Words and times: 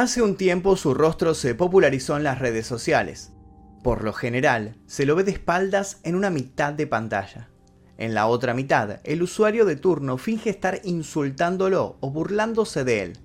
Hace 0.00 0.22
un 0.22 0.36
tiempo 0.36 0.76
su 0.76 0.94
rostro 0.94 1.34
se 1.34 1.54
popularizó 1.54 2.16
en 2.16 2.24
las 2.24 2.38
redes 2.38 2.66
sociales. 2.66 3.32
Por 3.82 4.02
lo 4.02 4.14
general, 4.14 4.78
se 4.86 5.04
lo 5.04 5.14
ve 5.14 5.24
de 5.24 5.32
espaldas 5.32 6.00
en 6.04 6.14
una 6.14 6.30
mitad 6.30 6.72
de 6.72 6.86
pantalla. 6.86 7.50
En 7.98 8.14
la 8.14 8.26
otra 8.26 8.54
mitad, 8.54 9.00
el 9.04 9.22
usuario 9.22 9.66
de 9.66 9.76
turno 9.76 10.16
finge 10.16 10.48
estar 10.48 10.80
insultándolo 10.84 11.98
o 12.00 12.10
burlándose 12.10 12.82
de 12.82 13.02
él. 13.02 13.18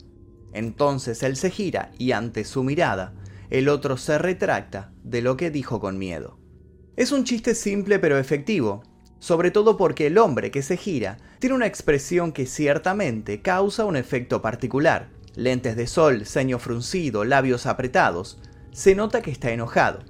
Entonces 0.51 1.23
él 1.23 1.37
se 1.37 1.49
gira 1.49 1.91
y 1.97 2.11
ante 2.11 2.43
su 2.43 2.61
mirada, 2.61 3.13
el 3.49 3.69
otro 3.69 3.95
se 3.95 4.17
retracta 4.17 4.91
de 5.01 5.21
lo 5.21 5.37
que 5.37 5.51
dijo 5.51 5.79
con 5.79 5.97
miedo. 5.97 6.41
Es 6.97 7.13
un 7.13 7.23
chiste 7.23 7.55
simple 7.55 7.99
pero 7.99 8.17
efectivo, 8.17 8.83
sobre 9.19 9.49
todo 9.49 9.77
porque 9.77 10.07
el 10.07 10.17
hombre 10.17 10.51
que 10.51 10.61
se 10.61 10.75
gira 10.75 11.19
tiene 11.39 11.55
una 11.55 11.67
expresión 11.67 12.33
que 12.33 12.45
ciertamente 12.45 13.41
causa 13.41 13.85
un 13.85 13.95
efecto 13.95 14.41
particular. 14.41 15.14
Lentes 15.35 15.75
de 15.75 15.87
sol, 15.87 16.25
ceño 16.25 16.59
fruncido, 16.59 17.23
labios 17.23 17.65
apretados. 17.65 18.39
Se 18.71 18.95
nota 18.95 19.21
que 19.21 19.31
está 19.31 19.51
enojado 19.51 20.03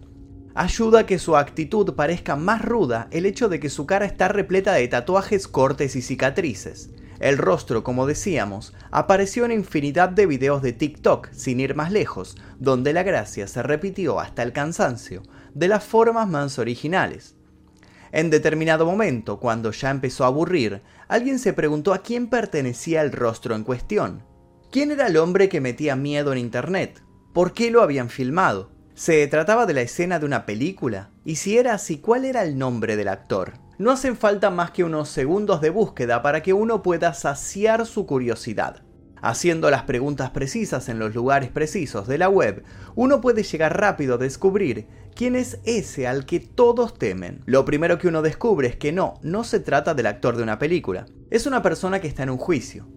ayuda 0.56 1.02
a 1.02 1.06
que 1.06 1.20
su 1.20 1.36
actitud 1.36 1.94
parezca 1.96 2.38
más 2.38 2.64
ruda 2.64 3.10
el 3.12 3.26
hecho 3.26 3.50
de 3.50 3.60
que 3.60 3.70
su 3.70 3.86
cara 3.86 4.06
está 4.06 4.30
repleta 4.30 4.74
de 4.74 4.88
tatuajes, 4.88 5.50
cortes 5.50 5.98
y 5.98 6.02
cicatrices. 6.02 6.90
El 7.20 7.38
rostro, 7.38 7.84
como 7.84 8.08
decíamos, 8.08 8.74
apareció 8.90 9.46
en 9.46 9.52
infinidad 9.52 10.10
de 10.10 10.26
videos 10.26 10.62
de 10.62 10.74
TikTok, 10.74 11.30
sin 11.32 11.60
ir 11.60 11.76
más 11.76 11.92
lejos, 11.92 12.38
donde 12.58 12.94
la 12.94 13.04
gracia 13.04 13.48
se 13.48 13.64
repitió 13.64 14.20
hasta 14.20 14.44
el 14.44 14.54
cansancio, 14.54 15.24
de 15.54 15.68
las 15.68 15.84
formas 15.84 16.28
más 16.28 16.58
originales. 16.58 17.36
En 18.12 18.30
determinado 18.30 18.86
momento, 18.86 19.40
cuando 19.40 19.72
ya 19.72 19.92
empezó 19.92 20.24
a 20.24 20.28
aburrir, 20.28 20.82
alguien 21.10 21.40
se 21.40 21.54
preguntó 21.54 21.94
a 21.94 22.00
quién 22.00 22.28
pertenecía 22.28 23.02
el 23.02 23.12
rostro 23.12 23.56
en 23.56 23.64
cuestión. 23.64 24.24
¿Quién 24.72 24.92
era 24.92 25.08
el 25.08 25.18
hombre 25.18 25.48
que 25.48 25.62
metía 25.62 25.96
miedo 25.96 26.32
en 26.34 26.38
Internet? 26.38 27.02
¿Por 27.34 27.54
qué 27.54 27.72
lo 27.72 27.82
habían 27.82 28.10
filmado? 28.10 28.72
¿Se 28.94 29.26
trataba 29.28 29.66
de 29.66 29.74
la 29.74 29.82
escena 29.82 30.20
de 30.20 30.26
una 30.26 30.46
película? 30.46 31.12
Y 31.24 31.38
si 31.38 31.58
era 31.58 31.74
así, 31.74 32.00
¿cuál 32.00 32.26
era 32.26 32.44
el 32.44 32.58
nombre 32.58 32.96
del 32.96 33.08
actor? 33.08 33.54
No 33.78 33.92
hacen 33.92 34.18
falta 34.18 34.50
más 34.50 34.72
que 34.72 34.84
unos 34.84 35.10
segundos 35.10 35.62
de 35.62 35.70
búsqueda 35.70 36.22
para 36.22 36.42
que 36.42 36.54
uno 36.54 36.82
pueda 36.82 37.14
saciar 37.14 37.86
su 37.86 38.06
curiosidad. 38.06 38.84
Haciendo 39.22 39.72
las 39.72 39.84
preguntas 39.84 40.30
precisas 40.32 40.88
en 40.90 41.00
los 41.00 41.16
lugares 41.16 41.50
precisos 41.50 42.08
de 42.08 42.18
la 42.18 42.30
web, 42.30 42.64
uno 42.96 43.22
puede 43.22 43.44
llegar 43.44 43.80
rápido 43.80 44.16
a 44.16 44.18
descubrir 44.18 44.88
quién 45.16 45.36
es 45.36 45.60
ese 45.64 46.08
al 46.08 46.26
que 46.26 46.40
todos 46.40 47.00
temen. 47.00 47.42
Lo 47.46 47.66
primero 47.66 47.98
que 47.98 48.08
uno 48.08 48.22
descubre 48.22 48.68
es 48.68 48.76
que 48.76 48.92
no, 48.92 49.16
no 49.24 49.44
se 49.44 49.60
trata 49.60 49.94
del 49.94 50.08
actor 50.08 50.38
de 50.38 50.44
una 50.44 50.60
película. 50.60 51.06
Es 51.32 51.48
una 51.48 51.62
persona 51.62 52.02
que 52.02 52.08
está 52.08 52.24
en 52.24 52.30
un 52.30 52.38
juicio, 52.38 52.88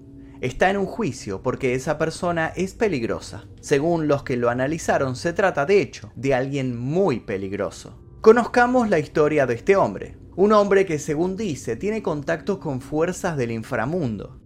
está 0.41 0.71
en 0.71 0.77
un 0.77 0.87
juicio 0.87 1.43
porque 1.43 1.75
esa 1.75 1.99
persona 1.99 2.53
es 2.57 2.75
peligrosa. 2.75 3.45
Según 3.61 4.09
los 4.09 4.23
que 4.23 4.37
lo 4.37 4.51
analizaron, 4.51 5.17
se 5.17 5.33
trata 5.33 5.67
de 5.67 5.81
hecho 5.81 6.13
de 6.17 6.35
alguien 6.35 6.79
muy 6.79 7.21
peligroso. 7.21 7.99
Conozcamos 8.21 8.91
la 8.91 8.99
historia 8.99 9.47
de 9.47 9.55
este 9.55 9.77
hombre. 9.77 10.17
Un 10.37 10.53
hombre 10.53 10.87
que 10.87 10.99
según 10.99 11.37
dice 11.37 11.77
tiene 11.77 12.03
contactos 12.03 12.59
con 12.59 12.81
fuerzas 12.81 13.37
del 13.37 13.51
inframundo. 13.51 14.41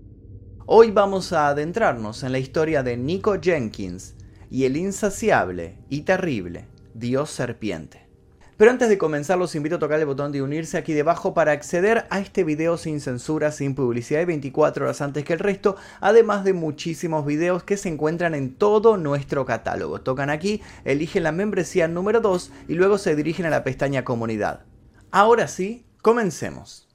Hoy 0.67 0.91
vamos 0.91 1.33
a 1.33 1.49
adentrarnos 1.49 2.23
en 2.23 2.33
la 2.33 2.39
historia 2.39 2.83
de 2.83 2.97
Nico 2.97 3.37
Jenkins 3.41 4.15
y 4.51 4.65
el 4.65 4.77
insaciable 4.77 5.79
y 5.89 6.03
terrible 6.03 6.67
Dios 6.95 7.31
Serpiente. 7.31 8.12
Pero 8.63 8.71
antes 8.71 8.89
de 8.89 8.97
comenzar 8.97 9.39
los 9.39 9.57
invito 9.57 9.75
a 9.75 9.79
tocar 9.81 9.99
el 9.99 10.07
botón 10.07 10.31
de 10.31 10.41
unirse 10.41 10.79
aquí 10.79 10.93
debajo 10.93 11.35
para 11.35 11.51
acceder 11.51 12.07
a 12.11 12.21
este 12.21 12.45
video 12.45 12.79
sin 12.79 13.01
censura, 13.01 13.51
sin 13.51 13.75
publicidad 13.75 14.21
y 14.21 14.25
24 14.25 14.85
horas 14.85 15.01
antes 15.01 15.25
que 15.25 15.33
el 15.33 15.41
resto, 15.41 15.75
además 16.01 16.45
de 16.45 16.53
muchísimos 16.53 17.27
videos 17.27 17.65
que 17.65 17.77
se 17.77 17.89
encuentran 17.89 18.37
en 18.37 18.55
todo 18.55 18.97
nuestro 18.97 19.45
catálogo. 19.47 20.01
Tocan 20.01 20.31
aquí, 20.31 20.63
eligen 20.85 21.25
la 21.25 21.33
membresía 21.33 21.89
número 21.89 22.21
2 22.21 22.53
y 22.69 22.75
luego 22.75 22.99
se 22.99 23.17
dirigen 23.17 23.47
a 23.47 23.51
la 23.51 23.65
pestaña 23.65 24.05
comunidad. 24.05 24.61
Ahora 25.11 25.49
sí, 25.49 25.85
comencemos. 26.01 26.92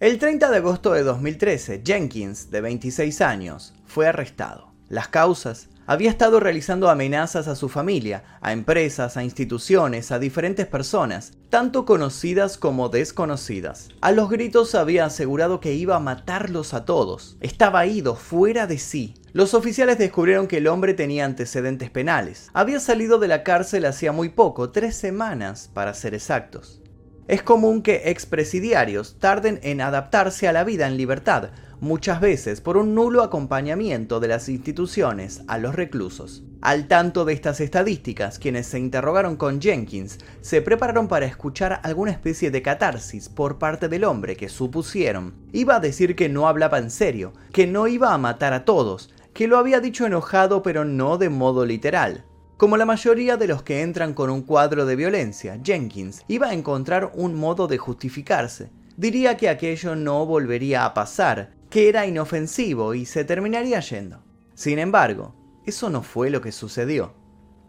El 0.00 0.18
30 0.18 0.48
de 0.52 0.58
agosto 0.58 0.92
de 0.92 1.02
2013, 1.02 1.82
Jenkins, 1.84 2.52
de 2.52 2.60
26 2.60 3.20
años, 3.20 3.74
fue 3.84 4.06
arrestado. 4.06 4.72
Las 4.88 5.08
causas 5.08 5.70
había 5.88 6.08
estado 6.08 6.38
realizando 6.38 6.88
amenazas 6.88 7.48
a 7.48 7.56
su 7.56 7.68
familia, 7.68 8.22
a 8.40 8.52
empresas, 8.52 9.16
a 9.16 9.24
instituciones, 9.24 10.12
a 10.12 10.20
diferentes 10.20 10.68
personas, 10.68 11.32
tanto 11.50 11.84
conocidas 11.84 12.58
como 12.58 12.90
desconocidas. 12.90 13.88
A 14.00 14.12
los 14.12 14.30
gritos 14.30 14.76
había 14.76 15.04
asegurado 15.04 15.58
que 15.58 15.74
iba 15.74 15.96
a 15.96 16.00
matarlos 16.00 16.74
a 16.74 16.84
todos. 16.84 17.36
Estaba 17.40 17.84
ido 17.86 18.14
fuera 18.14 18.68
de 18.68 18.78
sí. 18.78 19.14
Los 19.32 19.52
oficiales 19.52 19.98
descubrieron 19.98 20.46
que 20.46 20.58
el 20.58 20.68
hombre 20.68 20.94
tenía 20.94 21.24
antecedentes 21.24 21.90
penales. 21.90 22.50
Había 22.52 22.78
salido 22.78 23.18
de 23.18 23.26
la 23.26 23.42
cárcel 23.42 23.84
hacía 23.84 24.12
muy 24.12 24.28
poco, 24.28 24.70
tres 24.70 24.94
semanas 24.94 25.68
para 25.74 25.92
ser 25.92 26.14
exactos. 26.14 26.82
Es 27.28 27.42
común 27.42 27.82
que 27.82 28.04
expresidiarios 28.06 29.18
tarden 29.18 29.60
en 29.62 29.82
adaptarse 29.82 30.48
a 30.48 30.52
la 30.54 30.64
vida 30.64 30.86
en 30.86 30.96
libertad, 30.96 31.50
muchas 31.78 32.22
veces 32.22 32.62
por 32.62 32.78
un 32.78 32.94
nulo 32.94 33.22
acompañamiento 33.22 34.18
de 34.18 34.28
las 34.28 34.48
instituciones 34.48 35.42
a 35.46 35.58
los 35.58 35.74
reclusos. 35.74 36.42
Al 36.62 36.88
tanto 36.88 37.26
de 37.26 37.34
estas 37.34 37.60
estadísticas, 37.60 38.38
quienes 38.38 38.66
se 38.66 38.78
interrogaron 38.78 39.36
con 39.36 39.60
Jenkins 39.60 40.16
se 40.40 40.62
prepararon 40.62 41.06
para 41.06 41.26
escuchar 41.26 41.82
alguna 41.84 42.12
especie 42.12 42.50
de 42.50 42.62
catarsis 42.62 43.28
por 43.28 43.58
parte 43.58 43.90
del 43.90 44.04
hombre 44.04 44.34
que 44.34 44.48
supusieron 44.48 45.34
iba 45.52 45.76
a 45.76 45.80
decir 45.80 46.16
que 46.16 46.30
no 46.30 46.48
hablaba 46.48 46.78
en 46.78 46.90
serio, 46.90 47.34
que 47.52 47.66
no 47.66 47.88
iba 47.88 48.14
a 48.14 48.18
matar 48.18 48.54
a 48.54 48.64
todos, 48.64 49.12
que 49.34 49.48
lo 49.48 49.58
había 49.58 49.80
dicho 49.80 50.06
enojado 50.06 50.62
pero 50.62 50.86
no 50.86 51.18
de 51.18 51.28
modo 51.28 51.66
literal. 51.66 52.24
Como 52.58 52.76
la 52.76 52.86
mayoría 52.86 53.36
de 53.36 53.46
los 53.46 53.62
que 53.62 53.82
entran 53.82 54.14
con 54.14 54.30
un 54.30 54.42
cuadro 54.42 54.84
de 54.84 54.96
violencia, 54.96 55.60
Jenkins 55.62 56.24
iba 56.26 56.48
a 56.48 56.54
encontrar 56.54 57.12
un 57.14 57.36
modo 57.36 57.68
de 57.68 57.78
justificarse. 57.78 58.68
Diría 58.96 59.36
que 59.36 59.48
aquello 59.48 59.94
no 59.94 60.26
volvería 60.26 60.84
a 60.84 60.92
pasar, 60.92 61.52
que 61.70 61.88
era 61.88 62.04
inofensivo 62.04 62.94
y 62.94 63.06
se 63.06 63.22
terminaría 63.22 63.78
yendo. 63.78 64.24
Sin 64.54 64.80
embargo, 64.80 65.36
eso 65.66 65.88
no 65.88 66.02
fue 66.02 66.30
lo 66.30 66.40
que 66.40 66.50
sucedió. 66.50 67.14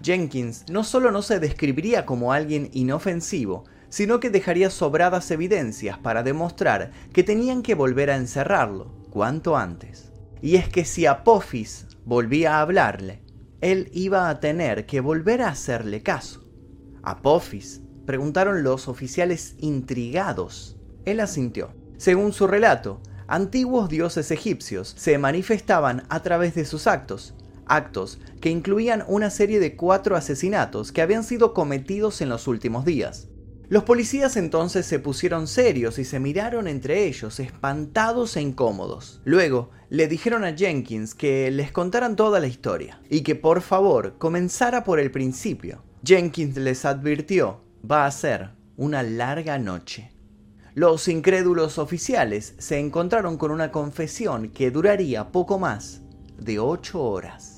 Jenkins 0.02 0.66
no 0.72 0.84
solo 0.84 1.12
no 1.12 1.22
se 1.22 1.40
describiría 1.40 2.08
como 2.08 2.34
alguien 2.34 2.72
inofensivo, 2.74 3.66
sino 3.90 4.20
que 4.20 4.32
dejaría 4.32 4.72
sobradas 4.72 5.30
evidencias 5.30 6.00
para 6.00 6.24
demostrar 6.24 6.94
que 7.14 7.22
tenían 7.22 7.62
que 7.62 7.76
volver 7.76 8.10
a 8.10 8.16
encerrarlo 8.16 8.92
cuanto 9.12 9.56
antes. 9.56 10.12
Y 10.42 10.56
es 10.56 10.68
que 10.68 10.84
si 10.84 11.06
Apophis 11.06 11.86
volvía 12.06 12.56
a 12.56 12.62
hablarle, 12.62 13.22
él 13.62 13.90
iba 13.94 14.30
a 14.30 14.40
tener 14.40 14.86
que 14.86 15.02
volver 15.02 15.42
a 15.42 15.50
hacerle 15.50 16.02
caso. 16.02 16.46
Apophis, 17.04 17.82
preguntaron 18.06 18.64
los 18.64 18.88
oficiales 18.88 19.56
intrigados. 19.60 20.78
Él 21.06 21.20
asintió. 21.20 21.74
Según 21.98 22.32
su 22.32 22.48
relato, 22.48 23.02
antiguos 23.28 23.90
dioses 23.90 24.32
egipcios 24.32 24.94
se 24.98 25.18
manifestaban 25.18 26.04
a 26.10 26.22
través 26.22 26.56
de 26.56 26.66
sus 26.66 26.88
actos, 26.88 27.34
actos 27.66 28.20
que 28.40 28.50
incluían 28.50 29.04
una 29.08 29.30
serie 29.30 29.60
de 29.60 29.76
cuatro 29.76 30.16
asesinatos 30.16 30.92
que 30.92 31.02
habían 31.02 31.24
sido 31.24 31.54
cometidos 31.54 32.22
en 32.22 32.30
los 32.30 32.48
últimos 32.48 32.86
días. 32.86 33.28
Los 33.70 33.84
policías 33.84 34.36
entonces 34.36 34.88
se 34.88 34.98
pusieron 34.98 35.46
serios 35.46 36.00
y 36.00 36.04
se 36.04 36.20
miraron 36.20 36.68
entre 36.68 37.06
ellos, 37.06 37.40
espantados 37.40 38.36
e 38.36 38.42
incómodos. 38.42 39.22
Luego, 39.26 39.70
le 39.90 40.08
dijeron 40.08 40.44
a 40.44 40.58
Jenkins 40.58 41.14
que 41.14 41.52
les 41.52 41.72
contaran 41.72 42.16
toda 42.16 42.40
la 42.40 42.48
historia 42.48 43.00
y 43.12 43.22
que 43.22 43.36
por 43.36 43.62
favor 43.62 44.16
comenzara 44.18 44.84
por 44.84 45.00
el 45.00 45.12
principio. 45.12 45.84
Jenkins 46.04 46.58
les 46.58 46.84
advirtió, 46.84 47.62
va 47.90 48.08
a 48.08 48.12
ser 48.12 48.50
una 48.76 49.04
larga 49.04 49.60
noche. 49.60 50.12
Los 50.74 51.08
incrédulos 51.08 51.78
oficiales 51.78 52.56
se 52.58 52.80
encontraron 52.80 53.38
con 53.38 53.52
una 53.52 53.72
confesión 53.72 54.50
que 54.50 54.72
duraría 54.72 55.32
poco 55.32 55.60
más 55.60 56.02
de 56.40 56.58
ocho 56.58 57.04
horas. 57.04 57.49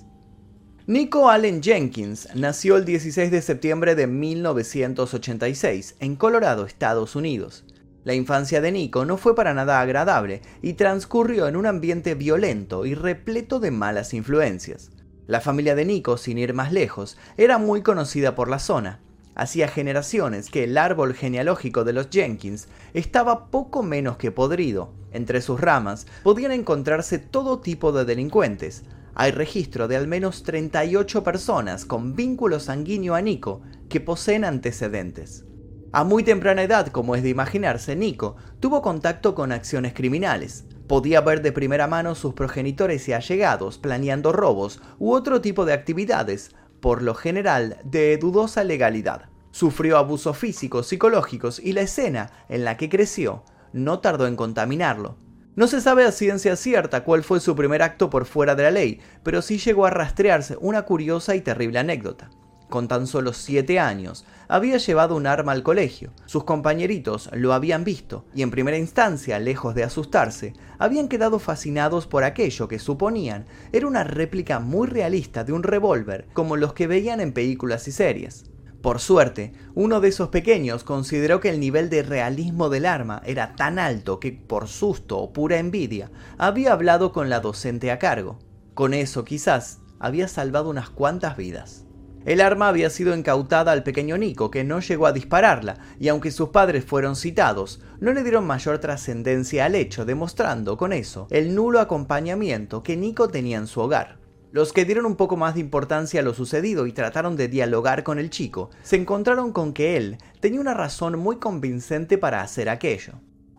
Nico 0.92 1.30
Allen 1.30 1.64
Jenkins 1.64 2.28
nació 2.36 2.76
el 2.76 2.84
16 2.84 3.32
de 3.32 3.42
septiembre 3.42 3.96
de 3.96 4.08
1986 4.08 5.96
en 6.02 6.18
Colorado, 6.18 6.66
Estados 6.66 7.16
Unidos. 7.16 7.64
La 8.04 8.14
infancia 8.14 8.60
de 8.60 8.74
Nico 8.74 9.06
no 9.06 9.16
fue 9.16 9.34
para 9.34 9.54
nada 9.54 9.80
agradable 9.80 10.42
y 10.62 10.74
transcurrió 10.74 11.48
en 11.48 11.56
un 11.56 11.66
ambiente 11.66 12.14
violento 12.14 12.86
y 12.86 12.94
repleto 12.94 13.62
de 13.62 13.72
malas 13.72 14.14
influencias. 14.14 14.92
La 15.28 15.40
familia 15.40 15.76
de 15.76 15.86
Nico, 15.86 16.18
sin 16.18 16.38
ir 16.38 16.54
más 16.54 16.74
lejos, 16.74 17.18
era 17.38 17.58
muy 17.58 17.84
conocida 17.84 18.36
por 18.36 18.50
la 18.50 18.60
zona. 18.60 19.00
Hacía 19.34 19.70
generaciones 19.70 20.50
que 20.50 20.66
el 20.66 20.78
árbol 20.78 21.14
genealógico 21.14 21.86
de 21.86 21.94
los 21.94 22.10
Jenkins 22.10 22.68
estaba 22.94 23.46
poco 23.46 23.82
menos 23.82 24.18
que 24.18 24.32
podrido. 24.32 24.92
Entre 25.14 25.42
sus 25.42 25.62
ramas 25.62 26.06
podían 26.22 26.52
encontrarse 26.52 27.18
todo 27.18 27.62
tipo 27.62 27.94
de 27.94 28.04
delincuentes, 28.04 28.84
hay 29.16 29.32
registro 29.32 29.88
de 29.88 29.98
al 29.98 30.08
menos 30.08 30.44
38 30.44 31.24
personas 31.24 31.86
con 31.86 32.16
vínculo 32.16 32.60
sanguíneo 32.60 33.16
a 33.16 33.22
Nico 33.22 33.62
que 33.90 34.00
poseen 34.00 34.46
antecedentes. 34.46 35.46
A 35.94 36.06
muy 36.06 36.24
temprana 36.24 36.64
edad, 36.64 36.88
como 36.88 37.16
es 37.16 37.24
de 37.24 37.30
imaginarse, 37.30 37.98
Nico 37.98 38.38
tuvo 38.62 38.82
contacto 38.82 39.36
con 39.36 39.52
acciones 39.52 39.94
criminales. 39.94 40.64
Podía 40.88 41.20
ver 41.20 41.42
de 41.42 41.52
primera 41.52 41.88
mano 41.88 42.16
sus 42.16 42.34
progenitores 42.34 43.10
y 43.10 43.14
allegados 43.14 43.78
planeando 43.78 44.32
robos 44.32 44.82
u 45.00 45.12
otro 45.12 45.42
tipo 45.42 45.66
de 45.66 45.74
actividades, 45.74 46.52
por 46.80 47.02
lo 47.02 47.14
general 47.14 47.78
de 47.84 48.18
dudosa 48.18 48.64
legalidad. 48.64 49.30
Sufrió 49.52 49.98
abusos 49.98 50.38
físicos, 50.38 50.88
psicológicos 50.88 51.60
y 51.60 51.74
la 51.74 51.82
escena 51.82 52.32
en 52.48 52.64
la 52.64 52.78
que 52.78 52.88
creció 52.88 53.44
no 53.74 54.00
tardó 54.00 54.28
en 54.28 54.38
contaminarlo. 54.38 55.18
No 55.54 55.68
se 55.68 55.82
sabe 55.82 56.06
a 56.06 56.14
ciencia 56.14 56.56
cierta 56.56 57.04
cuál 57.04 57.24
fue 57.24 57.42
su 57.42 57.58
primer 57.58 57.82
acto 57.82 58.10
por 58.10 58.26
fuera 58.26 58.56
de 58.56 58.64
la 58.64 58.72
ley, 58.72 59.02
pero 59.22 59.42
sí 59.42 59.58
llegó 59.58 59.86
a 59.86 59.90
rastrearse 59.90 60.56
una 60.62 60.84
curiosa 60.84 61.36
y 61.36 61.42
terrible 61.42 61.80
anécdota. 61.80 62.30
Con 62.70 62.88
tan 62.88 63.06
solo 63.06 63.34
7 63.34 63.78
años, 63.78 64.26
había 64.48 64.78
llevado 64.78 65.14
un 65.18 65.28
arma 65.28 65.52
al 65.52 65.62
colegio. 65.62 66.14
Sus 66.26 66.46
compañeritos 66.46 67.30
lo 67.34 67.52
habían 67.52 67.84
visto 67.84 68.24
y 68.34 68.44
en 68.44 68.52
primera 68.52 68.78
instancia, 68.78 69.40
lejos 69.40 69.76
de 69.76 69.84
asustarse, 69.84 70.54
habían 70.80 71.10
quedado 71.10 71.38
fascinados 71.38 72.08
por 72.08 72.24
aquello 72.24 72.70
que 72.70 72.80
suponían 72.80 73.46
era 73.74 73.88
una 73.88 74.06
réplica 74.06 74.62
muy 74.62 74.88
realista 74.88 75.44
de 75.44 75.52
un 75.52 75.64
revólver 75.64 76.28
como 76.32 76.56
los 76.56 76.72
que 76.72 76.88
veían 76.88 77.20
en 77.20 77.34
películas 77.34 77.90
y 77.90 77.92
series. 77.92 78.51
Por 78.82 79.00
suerte, 79.00 79.54
uno 79.76 80.02
de 80.02 80.10
esos 80.10 80.30
pequeños 80.30 80.84
consideró 80.84 81.40
que 81.40 81.50
el 81.50 81.60
nivel 81.60 81.90
de 81.92 82.02
realismo 82.02 82.70
del 82.70 82.88
arma 82.88 83.22
era 83.26 83.56
tan 83.56 83.78
alto 83.78 84.20
que, 84.20 84.32
por 84.32 84.68
susto 84.68 85.20
o 85.20 85.32
pura 85.32 85.60
envidia, 85.60 86.10
había 86.40 86.74
hablado 86.74 87.12
con 87.12 87.30
la 87.30 87.42
docente 87.42 87.92
a 87.92 88.00
cargo. 88.00 88.40
Con 88.74 88.96
eso, 88.96 89.24
quizás, 89.24 89.82
había 90.00 90.28
salvado 90.28 90.72
unas 90.72 90.90
cuantas 90.90 91.38
vidas. 91.38 91.86
El 92.26 92.42
arma 92.42 92.68
había 92.70 92.90
sido 92.90 93.16
incautada 93.16 93.72
al 93.72 93.84
pequeño 93.84 94.18
Nico, 94.18 94.50
que 94.50 94.64
no 94.64 94.80
llegó 94.80 95.06
a 95.06 95.12
dispararla, 95.12 95.78
y 96.00 96.08
aunque 96.08 96.32
sus 96.32 96.50
padres 96.50 96.84
fueron 96.84 97.16
citados, 97.16 97.82
no 98.00 98.14
le 98.14 98.24
dieron 98.24 98.46
mayor 98.46 98.80
trascendencia 98.80 99.66
al 99.66 99.76
hecho, 99.76 100.06
demostrando 100.06 100.78
con 100.78 100.92
eso 100.92 101.28
el 101.30 101.54
nulo 101.54 101.80
acompañamiento 101.80 102.82
que 102.82 102.98
Nico 102.98 103.30
tenía 103.30 103.58
en 103.58 103.68
su 103.68 103.80
hogar. 103.82 104.21
Los 104.52 104.74
que 104.74 104.84
dieron 104.84 105.06
un 105.06 105.16
poco 105.16 105.38
más 105.38 105.54
de 105.54 105.62
importancia 105.62 106.20
a 106.20 106.24
lo 106.24 106.34
sucedido 106.34 106.86
y 106.86 106.92
trataron 106.92 107.38
de 107.38 107.48
dialogar 107.48 108.04
con 108.04 108.20
el 108.20 108.30
chico, 108.30 108.70
se 108.84 108.98
encontraron 108.98 109.54
con 109.54 109.72
que 109.72 109.96
él 109.96 110.18
tenía 110.42 110.60
una 110.60 110.74
razón 110.74 111.18
muy 111.18 111.38
convincente 111.38 112.18
para 112.18 112.42
hacer 112.42 112.68
aquello. 112.68 113.14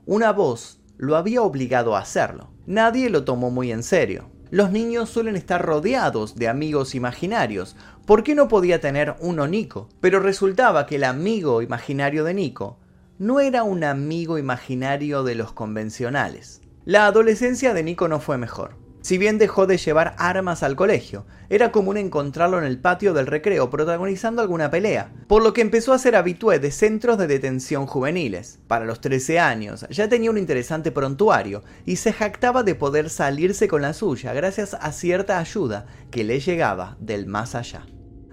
Una 0.04 0.32
voz 0.32 0.82
lo 0.98 1.16
había 1.16 1.40
obligado 1.40 1.96
a 1.96 2.00
hacerlo. 2.00 2.50
Nadie 2.66 3.08
lo 3.08 3.24
tomó 3.24 3.50
muy 3.50 3.72
en 3.72 3.82
serio. 3.82 4.30
Los 4.50 4.70
niños 4.70 5.08
suelen 5.08 5.36
estar 5.36 5.64
rodeados 5.64 6.36
de 6.36 6.48
amigos 6.48 6.94
imaginarios. 6.94 7.74
¿Por 8.04 8.22
qué 8.22 8.34
no 8.34 8.48
podía 8.48 8.78
tener 8.78 9.16
uno 9.20 9.46
Nico? 9.48 9.88
Pero 10.00 10.20
resultaba 10.20 10.84
que 10.84 10.96
el 10.96 11.04
amigo 11.04 11.62
imaginario 11.62 12.22
de 12.22 12.34
Nico 12.34 12.78
no 13.18 13.40
era 13.40 13.62
un 13.62 13.82
amigo 13.82 14.36
imaginario 14.36 15.22
de 15.22 15.36
los 15.36 15.52
convencionales. 15.54 16.60
La 16.84 17.06
adolescencia 17.06 17.72
de 17.72 17.82
Nico 17.82 18.08
no 18.08 18.20
fue 18.20 18.36
mejor. 18.36 18.81
Si 19.02 19.18
bien 19.18 19.36
dejó 19.36 19.66
de 19.66 19.78
llevar 19.78 20.14
armas 20.16 20.62
al 20.62 20.76
colegio, 20.76 21.26
era 21.50 21.72
común 21.72 21.96
encontrarlo 21.96 22.58
en 22.58 22.64
el 22.64 22.78
patio 22.78 23.12
del 23.12 23.26
recreo 23.26 23.68
protagonizando 23.68 24.40
alguna 24.40 24.70
pelea, 24.70 25.12
por 25.26 25.42
lo 25.42 25.52
que 25.52 25.60
empezó 25.60 25.92
a 25.92 25.98
ser 25.98 26.14
habitué 26.14 26.60
de 26.60 26.70
centros 26.70 27.18
de 27.18 27.26
detención 27.26 27.86
juveniles. 27.86 28.60
Para 28.68 28.84
los 28.84 29.00
13 29.00 29.40
años 29.40 29.86
ya 29.90 30.08
tenía 30.08 30.30
un 30.30 30.38
interesante 30.38 30.92
prontuario 30.92 31.64
y 31.84 31.96
se 31.96 32.12
jactaba 32.12 32.62
de 32.62 32.76
poder 32.76 33.10
salirse 33.10 33.66
con 33.66 33.82
la 33.82 33.92
suya 33.92 34.32
gracias 34.34 34.74
a 34.74 34.92
cierta 34.92 35.40
ayuda 35.40 35.86
que 36.12 36.22
le 36.22 36.38
llegaba 36.38 36.96
del 37.00 37.26
más 37.26 37.56
allá. 37.56 37.84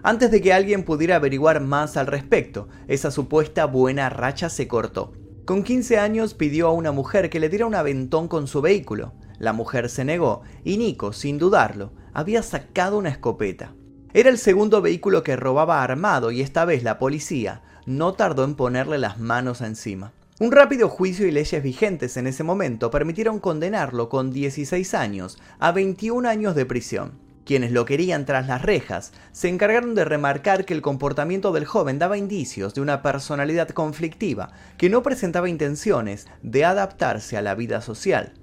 Antes 0.04 0.30
de 0.30 0.40
que 0.40 0.54
alguien 0.54 0.84
pudiera 0.84 1.16
averiguar 1.16 1.62
más 1.62 1.98
al 1.98 2.06
respecto, 2.06 2.70
esa 2.88 3.10
supuesta 3.10 3.66
buena 3.66 4.10
racha 4.10 4.50
se 4.50 4.68
cortó. 4.68 5.14
Con 5.46 5.64
15 5.64 5.98
años 5.98 6.36
pidió 6.36 6.68
a 6.68 6.74
una 6.74 6.92
mujer 6.92 7.32
que 7.32 7.40
le 7.40 7.50
diera 7.50 7.66
un 7.66 7.74
aventón 7.74 8.28
con 8.28 8.46
su 8.46 8.62
vehículo. 8.62 9.14
La 9.40 9.54
mujer 9.54 9.90
se 9.90 10.06
negó 10.06 10.42
y 10.64 10.78
Nico, 10.78 11.14
sin 11.14 11.40
dudarlo, 11.40 11.92
había 12.14 12.44
sacado 12.44 12.98
una 12.98 13.10
escopeta. 13.10 13.74
Era 14.14 14.30
el 14.30 14.38
segundo 14.38 14.82
vehículo 14.82 15.24
que 15.24 15.36
robaba 15.36 15.82
armado 15.82 16.32
y 16.32 16.42
esta 16.42 16.66
vez 16.66 16.84
la 16.84 17.00
policía 17.00 17.62
no 17.86 18.14
tardó 18.14 18.44
en 18.44 18.56
ponerle 18.56 18.98
las 18.98 19.20
manos 19.20 19.62
encima. 19.62 20.12
Un 20.40 20.52
rápido 20.52 20.90
juicio 20.90 21.28
y 21.28 21.32
leyes 21.32 21.62
vigentes 21.62 22.18
en 22.18 22.26
ese 22.28 22.44
momento 22.44 22.92
permitieron 22.92 23.40
condenarlo 23.40 24.10
con 24.10 24.32
16 24.32 24.94
años 24.94 25.38
a 25.60 25.72
21 25.72 26.28
años 26.28 26.56
de 26.56 26.66
prisión. 26.66 27.20
Quienes 27.46 27.72
lo 27.72 27.84
querían 27.86 28.26
tras 28.26 28.48
las 28.48 28.62
rejas 28.62 29.12
se 29.32 29.50
encargaron 29.50 29.96
de 29.96 30.06
remarcar 30.06 30.66
que 30.66 30.74
el 30.74 30.82
comportamiento 30.82 31.52
del 31.52 31.66
joven 31.66 32.00
daba 32.00 32.18
indicios 32.18 32.74
de 32.74 32.82
una 32.82 33.02
personalidad 33.02 33.70
conflictiva 33.70 34.52
que 34.78 34.90
no 34.90 35.04
presentaba 35.04 35.50
intenciones 35.50 36.28
de 36.42 36.64
adaptarse 36.64 37.38
a 37.38 37.42
la 37.42 37.56
vida 37.56 37.82
social. 37.82 38.34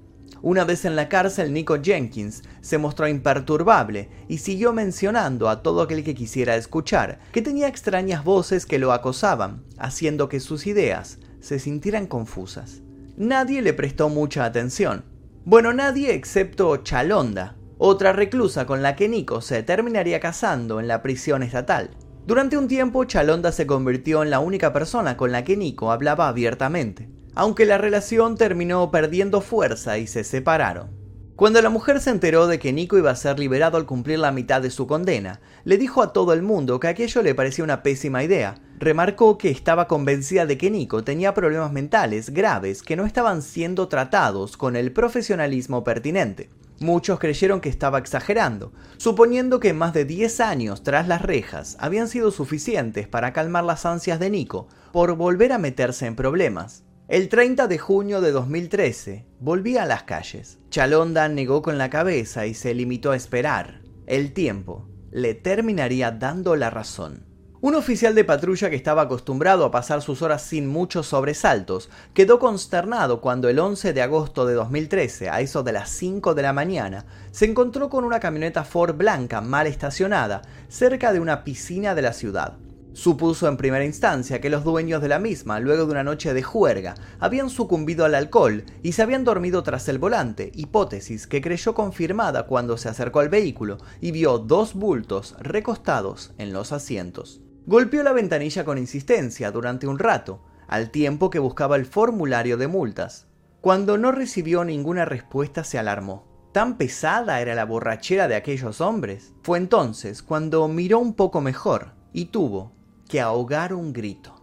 Una 0.41 0.65
vez 0.65 0.85
en 0.85 0.95
la 0.95 1.09
cárcel, 1.09 1.51
Nico 1.51 1.81
Jenkins 1.81 2.43
se 2.61 2.77
mostró 2.77 3.07
imperturbable 3.07 4.09
y 4.27 4.37
siguió 4.37 4.71
mencionando 4.71 5.49
a 5.49 5.63
todo 5.63 5.81
aquel 5.81 6.03
que 6.03 6.13
quisiera 6.13 6.55
escuchar 6.55 7.19
que 7.31 7.41
tenía 7.41 7.67
extrañas 7.67 8.23
voces 8.23 8.65
que 8.65 8.77
lo 8.77 8.91
acosaban, 8.91 9.63
haciendo 9.77 10.29
que 10.29 10.39
sus 10.39 10.67
ideas 10.67 11.17
se 11.39 11.59
sintieran 11.59 12.05
confusas. 12.05 12.81
Nadie 13.17 13.61
le 13.61 13.73
prestó 13.73 14.09
mucha 14.09 14.45
atención. 14.45 15.03
Bueno, 15.43 15.73
nadie 15.73 16.13
excepto 16.13 16.77
Chalonda, 16.77 17.55
otra 17.79 18.13
reclusa 18.13 18.65
con 18.65 18.83
la 18.83 18.95
que 18.95 19.09
Nico 19.09 19.41
se 19.41 19.63
terminaría 19.63 20.19
casando 20.19 20.79
en 20.79 20.87
la 20.87 21.01
prisión 21.01 21.41
estatal. 21.41 21.91
Durante 22.27 22.57
un 22.57 22.67
tiempo, 22.67 23.05
Chalonda 23.05 23.51
se 23.51 23.65
convirtió 23.65 24.21
en 24.21 24.29
la 24.29 24.39
única 24.39 24.73
persona 24.73 25.17
con 25.17 25.31
la 25.31 25.43
que 25.43 25.57
Nico 25.57 25.91
hablaba 25.91 26.27
abiertamente 26.27 27.09
aunque 27.37 27.67
la 27.67 27.77
relación 27.77 28.35
terminó 28.35 28.89
perdiendo 28.89 29.41
fuerza 29.41 29.99
y 29.99 30.07
se 30.07 30.23
separaron. 30.23 30.89
Cuando 31.35 31.61
la 31.61 31.69
mujer 31.69 31.99
se 31.99 32.09
enteró 32.09 32.47
de 32.47 32.57
que 32.57 32.73
Nico 32.73 32.97
iba 32.97 33.11
a 33.11 33.15
ser 33.15 33.37
liberado 33.37 33.77
al 33.77 33.85
cumplir 33.85 34.17
la 34.17 34.31
mitad 34.31 34.59
de 34.59 34.71
su 34.71 34.87
condena, 34.87 35.39
le 35.63 35.77
dijo 35.77 36.01
a 36.01 36.13
todo 36.13 36.33
el 36.33 36.41
mundo 36.41 36.79
que 36.79 36.87
aquello 36.87 37.21
le 37.21 37.35
parecía 37.35 37.63
una 37.63 37.83
pésima 37.83 38.23
idea. 38.23 38.55
Remarcó 38.79 39.37
que 39.37 39.51
estaba 39.51 39.87
convencida 39.87 40.47
de 40.47 40.57
que 40.57 40.71
Nico 40.71 41.03
tenía 41.03 41.35
problemas 41.35 41.71
mentales 41.71 42.31
graves 42.31 42.81
que 42.81 42.95
no 42.95 43.05
estaban 43.05 43.43
siendo 43.43 43.87
tratados 43.87 44.57
con 44.57 44.75
el 44.75 44.91
profesionalismo 44.91 45.83
pertinente. 45.83 46.49
Muchos 46.79 47.19
creyeron 47.19 47.61
que 47.61 47.69
estaba 47.69 47.99
exagerando, 47.99 48.73
suponiendo 48.97 49.59
que 49.59 49.73
más 49.73 49.93
de 49.93 50.05
10 50.05 50.39
años 50.39 50.81
tras 50.81 51.07
las 51.07 51.21
rejas 51.21 51.77
habían 51.79 52.07
sido 52.07 52.31
suficientes 52.31 53.07
para 53.07 53.31
calmar 53.31 53.63
las 53.63 53.85
ansias 53.85 54.19
de 54.19 54.31
Nico 54.31 54.67
por 54.91 55.15
volver 55.15 55.53
a 55.53 55.59
meterse 55.59 56.07
en 56.07 56.15
problemas. 56.15 56.86
El 57.09 57.29
30 57.29 57.67
de 57.67 57.77
junio 57.77 58.19
de 58.19 58.33
2013 58.33 59.25
volvía 59.39 59.83
a 59.83 59.85
las 59.85 60.03
calles. 60.03 60.59
Chalonda 60.69 61.29
negó 61.29 61.61
con 61.61 61.77
la 61.77 61.89
cabeza 61.89 62.45
y 62.45 62.53
se 62.53 62.73
limitó 62.73 63.11
a 63.11 63.15
esperar. 63.15 63.79
El 64.07 64.33
tiempo 64.33 64.89
le 65.09 65.33
terminaría 65.33 66.11
dando 66.11 66.57
la 66.57 66.69
razón. 66.69 67.23
Un 67.61 67.75
oficial 67.75 68.13
de 68.13 68.25
patrulla 68.25 68.69
que 68.69 68.75
estaba 68.75 69.03
acostumbrado 69.03 69.63
a 69.63 69.71
pasar 69.71 70.01
sus 70.01 70.21
horas 70.21 70.41
sin 70.41 70.67
muchos 70.67 71.07
sobresaltos 71.07 71.89
quedó 72.13 72.39
consternado 72.39 73.21
cuando 73.21 73.47
el 73.47 73.59
11 73.59 73.93
de 73.93 74.01
agosto 74.01 74.45
de 74.45 74.55
2013, 74.55 75.29
a 75.29 75.39
eso 75.39 75.63
de 75.63 75.71
las 75.71 75.89
5 75.91 76.35
de 76.35 76.41
la 76.41 76.51
mañana, 76.51 77.05
se 77.31 77.45
encontró 77.45 77.89
con 77.89 78.03
una 78.03 78.19
camioneta 78.19 78.65
Ford 78.65 78.97
blanca 78.97 79.39
mal 79.39 79.65
estacionada 79.65 80.41
cerca 80.67 81.13
de 81.13 81.21
una 81.21 81.45
piscina 81.45 81.95
de 81.95 82.01
la 82.01 82.11
ciudad. 82.11 82.57
Supuso 82.97 83.47
en 83.47 83.57
primera 83.57 83.85
instancia 83.85 84.41
que 84.41 84.49
los 84.49 84.63
dueños 84.63 85.03
de 85.03 85.07
la 85.07 85.19
misma, 85.19 85.59
luego 85.59 85.85
de 85.85 85.91
una 85.91 86.03
noche 86.03 86.33
de 86.33 86.41
juerga, 86.41 86.95
habían 87.19 87.51
sucumbido 87.51 88.05
al 88.05 88.15
alcohol 88.15 88.63
y 88.81 88.93
se 88.93 89.03
habían 89.03 89.23
dormido 89.23 89.61
tras 89.61 89.87
el 89.87 89.99
volante, 89.99 90.51
hipótesis 90.55 91.27
que 91.27 91.39
creyó 91.39 91.75
confirmada 91.75 92.47
cuando 92.47 92.75
se 92.75 92.89
acercó 92.89 93.19
al 93.19 93.29
vehículo 93.29 93.77
y 94.01 94.09
vio 94.09 94.39
dos 94.39 94.73
bultos 94.73 95.35
recostados 95.39 96.33
en 96.39 96.53
los 96.53 96.71
asientos. 96.71 97.39
Golpeó 97.67 98.01
la 98.01 98.13
ventanilla 98.13 98.65
con 98.65 98.79
insistencia 98.79 99.51
durante 99.51 99.85
un 99.85 99.99
rato, 99.99 100.41
al 100.67 100.89
tiempo 100.89 101.29
que 101.29 101.37
buscaba 101.37 101.75
el 101.75 101.85
formulario 101.85 102.57
de 102.57 102.67
multas. 102.67 103.27
Cuando 103.61 103.99
no 103.99 104.11
recibió 104.11 104.65
ninguna 104.65 105.05
respuesta 105.05 105.63
se 105.63 105.77
alarmó. 105.77 106.49
¿Tan 106.51 106.79
pesada 106.79 107.41
era 107.41 107.53
la 107.53 107.65
borrachera 107.65 108.27
de 108.27 108.33
aquellos 108.33 108.81
hombres? 108.81 109.33
Fue 109.43 109.59
entonces 109.59 110.23
cuando 110.23 110.67
miró 110.67 110.97
un 110.97 111.13
poco 111.13 111.41
mejor 111.41 111.91
y 112.11 112.25
tuvo 112.25 112.76
que 113.07 113.21
ahogar 113.21 113.73
un 113.73 113.93
grito. 113.93 114.37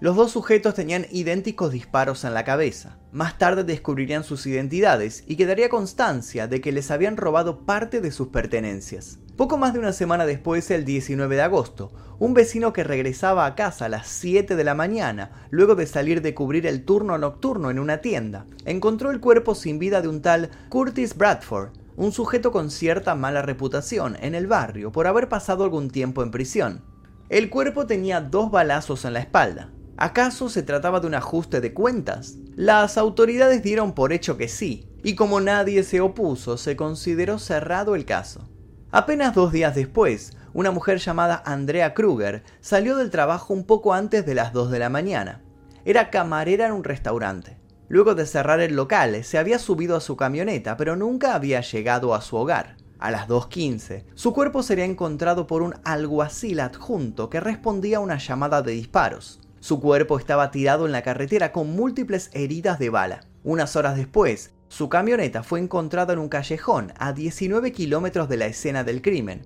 Los 0.00 0.14
dos 0.14 0.30
sujetos 0.30 0.74
tenían 0.74 1.06
idénticos 1.10 1.72
disparos 1.72 2.22
en 2.22 2.32
la 2.32 2.44
cabeza. 2.44 2.98
Más 3.10 3.36
tarde 3.36 3.64
descubrirían 3.64 4.22
sus 4.22 4.46
identidades 4.46 5.24
y 5.26 5.34
quedaría 5.34 5.68
constancia 5.68 6.46
de 6.46 6.60
que 6.60 6.70
les 6.70 6.92
habían 6.92 7.16
robado 7.16 7.64
parte 7.66 8.00
de 8.00 8.12
sus 8.12 8.28
pertenencias. 8.28 9.18
Poco 9.36 9.58
más 9.58 9.72
de 9.72 9.80
una 9.80 9.92
semana 9.92 10.24
después, 10.24 10.70
el 10.70 10.84
19 10.84 11.34
de 11.34 11.42
agosto, 11.42 11.90
un 12.20 12.32
vecino 12.32 12.72
que 12.72 12.84
regresaba 12.84 13.44
a 13.44 13.56
casa 13.56 13.86
a 13.86 13.88
las 13.88 14.06
7 14.06 14.54
de 14.54 14.64
la 14.64 14.74
mañana, 14.74 15.46
luego 15.50 15.74
de 15.74 15.86
salir 15.86 16.22
de 16.22 16.34
cubrir 16.34 16.66
el 16.66 16.84
turno 16.84 17.18
nocturno 17.18 17.70
en 17.70 17.80
una 17.80 17.98
tienda, 17.98 18.46
encontró 18.66 19.10
el 19.10 19.18
cuerpo 19.18 19.56
sin 19.56 19.80
vida 19.80 20.00
de 20.00 20.08
un 20.08 20.22
tal 20.22 20.50
Curtis 20.68 21.16
Bradford, 21.16 21.70
un 21.96 22.12
sujeto 22.12 22.52
con 22.52 22.70
cierta 22.70 23.16
mala 23.16 23.42
reputación 23.42 24.16
en 24.20 24.36
el 24.36 24.46
barrio 24.46 24.92
por 24.92 25.08
haber 25.08 25.28
pasado 25.28 25.64
algún 25.64 25.90
tiempo 25.90 26.22
en 26.22 26.30
prisión. 26.30 26.87
El 27.28 27.50
cuerpo 27.50 27.86
tenía 27.86 28.22
dos 28.22 28.50
balazos 28.50 29.04
en 29.04 29.12
la 29.12 29.18
espalda. 29.18 29.70
¿Acaso 29.98 30.48
se 30.48 30.62
trataba 30.62 31.00
de 31.00 31.08
un 31.08 31.14
ajuste 31.14 31.60
de 31.60 31.74
cuentas? 31.74 32.36
Las 32.56 32.96
autoridades 32.96 33.62
dieron 33.62 33.92
por 33.92 34.14
hecho 34.14 34.38
que 34.38 34.48
sí, 34.48 34.88
y 35.04 35.14
como 35.14 35.42
nadie 35.42 35.82
se 35.82 36.00
opuso, 36.00 36.56
se 36.56 36.74
consideró 36.74 37.38
cerrado 37.38 37.94
el 37.96 38.06
caso. 38.06 38.48
Apenas 38.90 39.34
dos 39.34 39.52
días 39.52 39.74
después, 39.74 40.38
una 40.54 40.70
mujer 40.70 41.00
llamada 41.00 41.42
Andrea 41.44 41.92
Kruger 41.92 42.44
salió 42.62 42.96
del 42.96 43.10
trabajo 43.10 43.52
un 43.52 43.64
poco 43.64 43.92
antes 43.92 44.24
de 44.24 44.34
las 44.34 44.54
2 44.54 44.70
de 44.70 44.78
la 44.78 44.88
mañana. 44.88 45.42
Era 45.84 46.08
camarera 46.08 46.68
en 46.68 46.72
un 46.72 46.84
restaurante. 46.84 47.58
Luego 47.88 48.14
de 48.14 48.24
cerrar 48.24 48.60
el 48.60 48.74
local, 48.74 49.22
se 49.22 49.36
había 49.36 49.58
subido 49.58 49.96
a 49.96 50.00
su 50.00 50.16
camioneta, 50.16 50.78
pero 50.78 50.96
nunca 50.96 51.34
había 51.34 51.60
llegado 51.60 52.14
a 52.14 52.22
su 52.22 52.36
hogar. 52.36 52.77
A 52.98 53.12
las 53.12 53.28
2.15, 53.28 54.04
su 54.14 54.32
cuerpo 54.32 54.62
sería 54.64 54.84
encontrado 54.84 55.46
por 55.46 55.62
un 55.62 55.74
alguacil 55.84 56.58
adjunto 56.58 57.30
que 57.30 57.38
respondía 57.38 57.98
a 57.98 58.00
una 58.00 58.18
llamada 58.18 58.60
de 58.60 58.72
disparos. 58.72 59.40
Su 59.60 59.80
cuerpo 59.80 60.18
estaba 60.18 60.50
tirado 60.50 60.84
en 60.84 60.92
la 60.92 61.02
carretera 61.02 61.52
con 61.52 61.70
múltiples 61.74 62.30
heridas 62.32 62.78
de 62.80 62.90
bala. 62.90 63.20
Unas 63.44 63.76
horas 63.76 63.96
después, 63.96 64.52
su 64.68 64.88
camioneta 64.88 65.44
fue 65.44 65.60
encontrada 65.60 66.12
en 66.12 66.18
un 66.18 66.28
callejón 66.28 66.92
a 66.98 67.12
19 67.12 67.70
kilómetros 67.72 68.28
de 68.28 68.36
la 68.36 68.46
escena 68.46 68.82
del 68.82 69.00
crimen. 69.00 69.42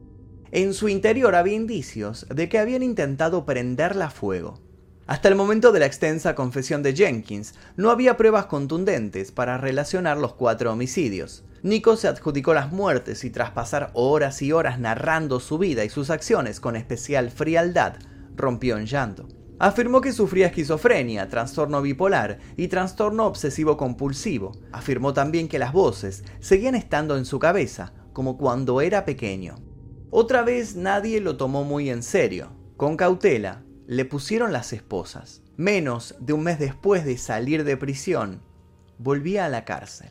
En 0.50 0.72
su 0.74 0.88
interior 0.88 1.34
había 1.34 1.54
indicios 1.54 2.26
de 2.28 2.48
que 2.48 2.58
habían 2.58 2.82
intentado 2.82 3.44
prenderla 3.44 4.06
a 4.06 4.10
fuego. 4.10 4.60
Hasta 5.06 5.28
el 5.28 5.34
momento 5.34 5.72
de 5.72 5.80
la 5.80 5.86
extensa 5.86 6.34
confesión 6.34 6.82
de 6.82 6.94
Jenkins, 6.94 7.54
no 7.76 7.90
había 7.90 8.16
pruebas 8.16 8.46
contundentes 8.46 9.32
para 9.32 9.58
relacionar 9.58 10.16
los 10.16 10.34
cuatro 10.34 10.72
homicidios. 10.72 11.44
Nico 11.62 11.96
se 11.96 12.08
adjudicó 12.08 12.54
las 12.54 12.72
muertes 12.72 13.24
y 13.24 13.30
tras 13.30 13.50
pasar 13.50 13.90
horas 13.94 14.42
y 14.42 14.52
horas 14.52 14.78
narrando 14.78 15.40
su 15.40 15.58
vida 15.58 15.84
y 15.84 15.90
sus 15.90 16.10
acciones 16.10 16.60
con 16.60 16.76
especial 16.76 17.30
frialdad, 17.30 17.94
rompió 18.36 18.76
en 18.76 18.86
llanto. 18.86 19.28
Afirmó 19.58 20.00
que 20.00 20.12
sufría 20.12 20.46
esquizofrenia, 20.46 21.28
trastorno 21.28 21.82
bipolar 21.82 22.38
y 22.56 22.68
trastorno 22.68 23.26
obsesivo 23.26 23.76
compulsivo. 23.76 24.52
Afirmó 24.72 25.14
también 25.14 25.48
que 25.48 25.58
las 25.58 25.72
voces 25.72 26.24
seguían 26.40 26.74
estando 26.74 27.16
en 27.16 27.24
su 27.24 27.38
cabeza, 27.38 27.92
como 28.12 28.36
cuando 28.36 28.80
era 28.80 29.04
pequeño. 29.04 29.56
Otra 30.10 30.42
vez 30.42 30.74
nadie 30.74 31.20
lo 31.20 31.36
tomó 31.36 31.64
muy 31.64 31.90
en 31.90 32.02
serio. 32.02 32.50
Con 32.76 32.96
cautela, 32.96 33.62
le 33.92 34.06
pusieron 34.06 34.52
las 34.52 34.72
esposas. 34.72 35.42
Menos 35.56 36.14
de 36.18 36.32
un 36.32 36.44
mes 36.44 36.58
después 36.58 37.04
de 37.04 37.18
salir 37.18 37.62
de 37.62 37.76
prisión, 37.76 38.40
volvía 38.96 39.44
a 39.44 39.48
la 39.50 39.66
cárcel. 39.66 40.08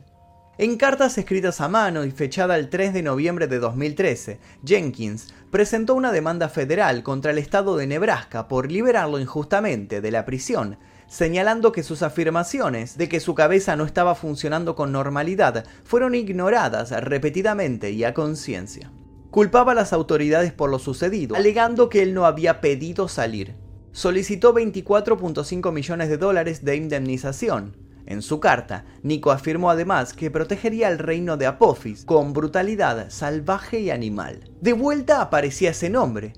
En 0.60 0.78
cartas 0.78 1.18
escritas 1.18 1.62
a 1.62 1.68
mano 1.68 2.06
y 2.06 2.12
fechada 2.12 2.58
el 2.58 2.70
3 2.70 2.94
de 2.94 3.02
noviembre 3.02 3.48
de 3.48 3.58
2013, 3.58 4.40
Jenkins 4.64 5.34
presentó 5.50 5.96
una 5.96 6.12
demanda 6.12 6.48
federal 6.48 7.02
contra 7.02 7.32
el 7.32 7.40
estado 7.40 7.76
de 7.76 7.88
Nebraska 7.88 8.48
por 8.48 8.72
liberarlo 8.72 9.20
injustamente 9.20 10.00
de 10.00 10.12
la 10.12 10.26
prisión, 10.26 10.78
señalando 11.08 11.72
que 11.72 11.82
sus 11.82 12.04
afirmaciones 12.04 13.00
de 13.00 13.10
que 13.10 13.20
su 13.20 13.34
cabeza 13.34 13.76
no 13.76 13.86
estaba 13.86 14.14
funcionando 14.14 14.76
con 14.76 14.92
normalidad 14.92 15.66
fueron 15.84 16.14
ignoradas 16.14 16.92
repetidamente 16.92 17.90
y 17.90 18.04
a 18.04 18.14
conciencia. 18.14 18.92
Culpaba 19.32 19.72
a 19.72 19.76
las 19.76 19.94
autoridades 19.94 20.52
por 20.52 20.70
lo 20.70 20.78
sucedido, 20.78 21.36
alegando 21.36 21.90
que 21.90 22.04
él 22.04 22.14
no 22.14 22.26
había 22.26 22.62
pedido 22.62 23.08
salir. 23.08 23.56
Solicitó 23.92 24.54
24.5 24.54 25.72
millones 25.72 26.10
de 26.10 26.18
dólares 26.18 26.64
de 26.64 26.76
indemnización, 26.76 27.76
en 28.06 28.22
su 28.22 28.40
carta, 28.40 28.86
Nico 29.04 29.32
afirmó 29.32 29.70
además 29.70 30.14
que 30.14 30.32
protegería 30.32 30.90
el 30.90 31.00
reino 31.00 31.38
de 31.38 31.46
Apophis 31.46 32.04
con 32.04 32.34
brutalidad 32.34 33.10
salvaje 33.10 33.80
y 33.80 33.90
animal. 33.90 34.50
De 34.60 34.74
vuelta 34.74 35.22
aparecía 35.22 35.70
ese 35.70 35.90
nombre. 35.90 36.34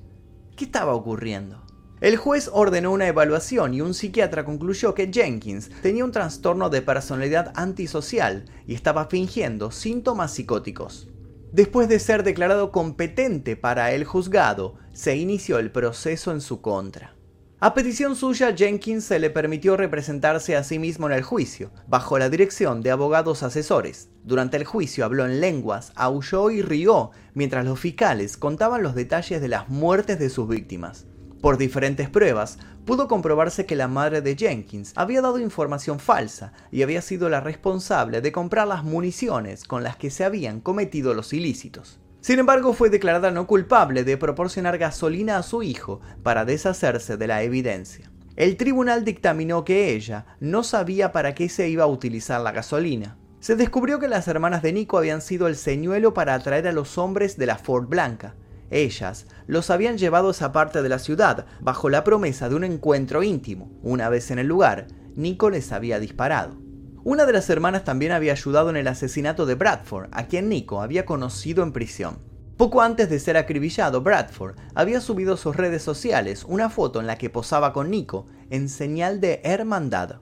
¿Qué 0.55 0.65
estaba 0.65 0.93
ocurriendo? 0.93 1.63
El 2.01 2.17
juez 2.17 2.49
ordenó 2.51 2.91
una 2.91 3.07
evaluación 3.07 3.73
y 3.73 3.81
un 3.81 3.93
psiquiatra 3.93 4.43
concluyó 4.43 4.93
que 4.93 5.09
Jenkins 5.11 5.69
tenía 5.81 6.03
un 6.03 6.11
trastorno 6.11 6.69
de 6.69 6.81
personalidad 6.81 7.53
antisocial 7.55 8.45
y 8.67 8.75
estaba 8.75 9.05
fingiendo 9.05 9.71
síntomas 9.71 10.33
psicóticos. 10.33 11.07
Después 11.53 11.87
de 11.87 11.99
ser 11.99 12.23
declarado 12.23 12.71
competente 12.71 13.55
para 13.55 13.93
el 13.93 14.03
juzgado, 14.03 14.75
se 14.91 15.15
inició 15.15 15.59
el 15.59 15.71
proceso 15.71 16.31
en 16.31 16.41
su 16.41 16.61
contra. 16.61 17.15
A 17.65 17.73
petición 17.73 18.17
suya, 18.17 18.53
Jenkins 18.53 19.05
se 19.05 19.19
le 19.19 19.29
permitió 19.29 19.77
representarse 19.77 20.57
a 20.57 20.65
sí 20.65 20.79
mismo 20.79 21.07
en 21.07 21.13
el 21.13 21.23
juicio, 21.23 21.71
bajo 21.87 22.19
la 22.19 22.29
dirección 22.29 22.81
de 22.81 22.91
abogados 22.91 23.41
asesores. 23.41 24.09
Durante 24.25 24.57
el 24.57 24.65
juicio 24.65 25.05
habló 25.05 25.25
en 25.25 25.39
lenguas, 25.39 25.93
aulló 25.95 26.51
y 26.51 26.61
rió, 26.61 27.11
mientras 27.33 27.63
los 27.63 27.79
fiscales 27.79 28.35
contaban 28.35 28.83
los 28.83 28.95
detalles 28.95 29.39
de 29.39 29.47
las 29.47 29.69
muertes 29.69 30.19
de 30.19 30.29
sus 30.29 30.45
víctimas. 30.45 31.05
Por 31.39 31.57
diferentes 31.57 32.09
pruebas, 32.09 32.57
pudo 32.83 33.07
comprobarse 33.07 33.65
que 33.65 33.77
la 33.77 33.87
madre 33.87 34.19
de 34.19 34.35
Jenkins 34.35 34.91
había 34.97 35.21
dado 35.21 35.39
información 35.39 36.01
falsa 36.01 36.51
y 36.69 36.81
había 36.81 37.01
sido 37.01 37.29
la 37.29 37.39
responsable 37.39 38.19
de 38.19 38.33
comprar 38.33 38.67
las 38.67 38.83
municiones 38.83 39.63
con 39.63 39.83
las 39.83 39.95
que 39.95 40.11
se 40.11 40.25
habían 40.25 40.59
cometido 40.59 41.13
los 41.13 41.31
ilícitos. 41.31 42.02
Sin 42.23 42.39
embargo, 42.39 42.71
fue 42.71 42.89
declarada 42.89 43.31
no 43.31 43.47
culpable 43.47 44.05
de 44.05 44.15
proporcionar 44.15 44.77
gasolina 44.77 45.37
a 45.37 45.43
su 45.43 45.61
hijo 45.61 45.99
para 46.23 46.45
deshacerse 46.45 47.17
de 47.17 47.27
la 47.27 47.43
evidencia. 47.43 48.09
El 48.37 48.55
tribunal 48.55 49.03
dictaminó 49.03 49.65
que 49.65 49.93
ella 49.93 50.25
no 50.39 50.63
sabía 50.63 51.11
para 51.11 51.35
qué 51.35 51.49
se 51.49 51.67
iba 51.67 51.83
a 51.83 51.87
utilizar 51.87 52.39
la 52.39 52.53
gasolina. 52.53 53.17
Se 53.41 53.57
descubrió 53.57 53.99
que 53.99 54.07
las 54.07 54.29
hermanas 54.29 54.61
de 54.61 54.71
Nico 54.71 54.97
habían 54.97 55.21
sido 55.21 55.47
el 55.47 55.57
señuelo 55.57 56.13
para 56.13 56.33
atraer 56.33 56.65
a 56.69 56.71
los 56.71 56.97
hombres 56.97 57.35
de 57.35 57.45
la 57.45 57.57
Ford 57.57 57.89
Blanca. 57.89 58.35
Ellas 58.71 59.27
los 59.45 59.69
habían 59.69 59.97
llevado 59.97 60.29
a 60.29 60.31
esa 60.31 60.53
parte 60.53 60.81
de 60.81 60.87
la 60.87 60.99
ciudad 60.99 61.45
bajo 61.59 61.89
la 61.89 62.05
promesa 62.05 62.47
de 62.47 62.55
un 62.55 62.63
encuentro 62.63 63.21
íntimo. 63.23 63.69
Una 63.83 64.07
vez 64.07 64.31
en 64.31 64.39
el 64.39 64.47
lugar, 64.47 64.87
Nico 65.17 65.49
les 65.49 65.73
había 65.73 65.99
disparado. 65.99 66.62
Una 67.05 67.25
de 67.25 67.33
las 67.33 67.49
hermanas 67.49 67.83
también 67.83 68.13
había 68.13 68.31
ayudado 68.31 68.69
en 68.69 68.77
el 68.77 68.87
asesinato 68.87 69.45
de 69.45 69.55
Bradford, 69.55 70.07
a 70.13 70.27
quien 70.27 70.47
Nico 70.47 70.81
había 70.81 71.05
conocido 71.05 71.61
en 71.61 71.73
prisión. 71.73 72.17
Poco 72.55 72.81
antes 72.81 73.09
de 73.09 73.19
ser 73.19 73.35
acribillado, 73.35 74.01
Bradford 74.01 74.55
había 74.73 75.01
subido 75.01 75.33
a 75.33 75.37
sus 75.37 75.53
redes 75.53 75.83
sociales 75.83 76.45
una 76.47 76.69
foto 76.69 77.01
en 77.01 77.07
la 77.07 77.17
que 77.17 77.29
posaba 77.29 77.73
con 77.73 77.91
Nico 77.91 78.25
en 78.49 78.69
señal 78.69 79.19
de 79.19 79.41
hermandad. 79.43 80.21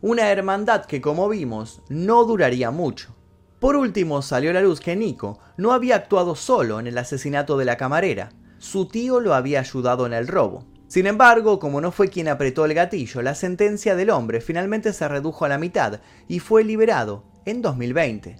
Una 0.00 0.30
hermandad 0.30 0.84
que, 0.84 1.00
como 1.00 1.28
vimos, 1.28 1.82
no 1.88 2.22
duraría 2.24 2.70
mucho. 2.70 3.16
Por 3.58 3.74
último, 3.74 4.22
salió 4.22 4.50
a 4.50 4.54
la 4.54 4.60
luz 4.60 4.78
que 4.78 4.94
Nico 4.94 5.40
no 5.56 5.72
había 5.72 5.96
actuado 5.96 6.36
solo 6.36 6.78
en 6.78 6.86
el 6.86 6.98
asesinato 6.98 7.58
de 7.58 7.64
la 7.64 7.76
camarera, 7.76 8.30
su 8.58 8.86
tío 8.86 9.18
lo 9.18 9.34
había 9.34 9.58
ayudado 9.58 10.06
en 10.06 10.12
el 10.12 10.28
robo. 10.28 10.66
Sin 10.92 11.06
embargo, 11.06 11.58
como 11.58 11.80
no 11.80 11.90
fue 11.90 12.08
quien 12.08 12.28
apretó 12.28 12.66
el 12.66 12.74
gatillo, 12.74 13.22
la 13.22 13.34
sentencia 13.34 13.96
del 13.96 14.10
hombre 14.10 14.42
finalmente 14.42 14.92
se 14.92 15.08
redujo 15.08 15.46
a 15.46 15.48
la 15.48 15.56
mitad 15.56 16.00
y 16.28 16.38
fue 16.38 16.64
liberado 16.64 17.24
en 17.46 17.62
2020. 17.62 18.36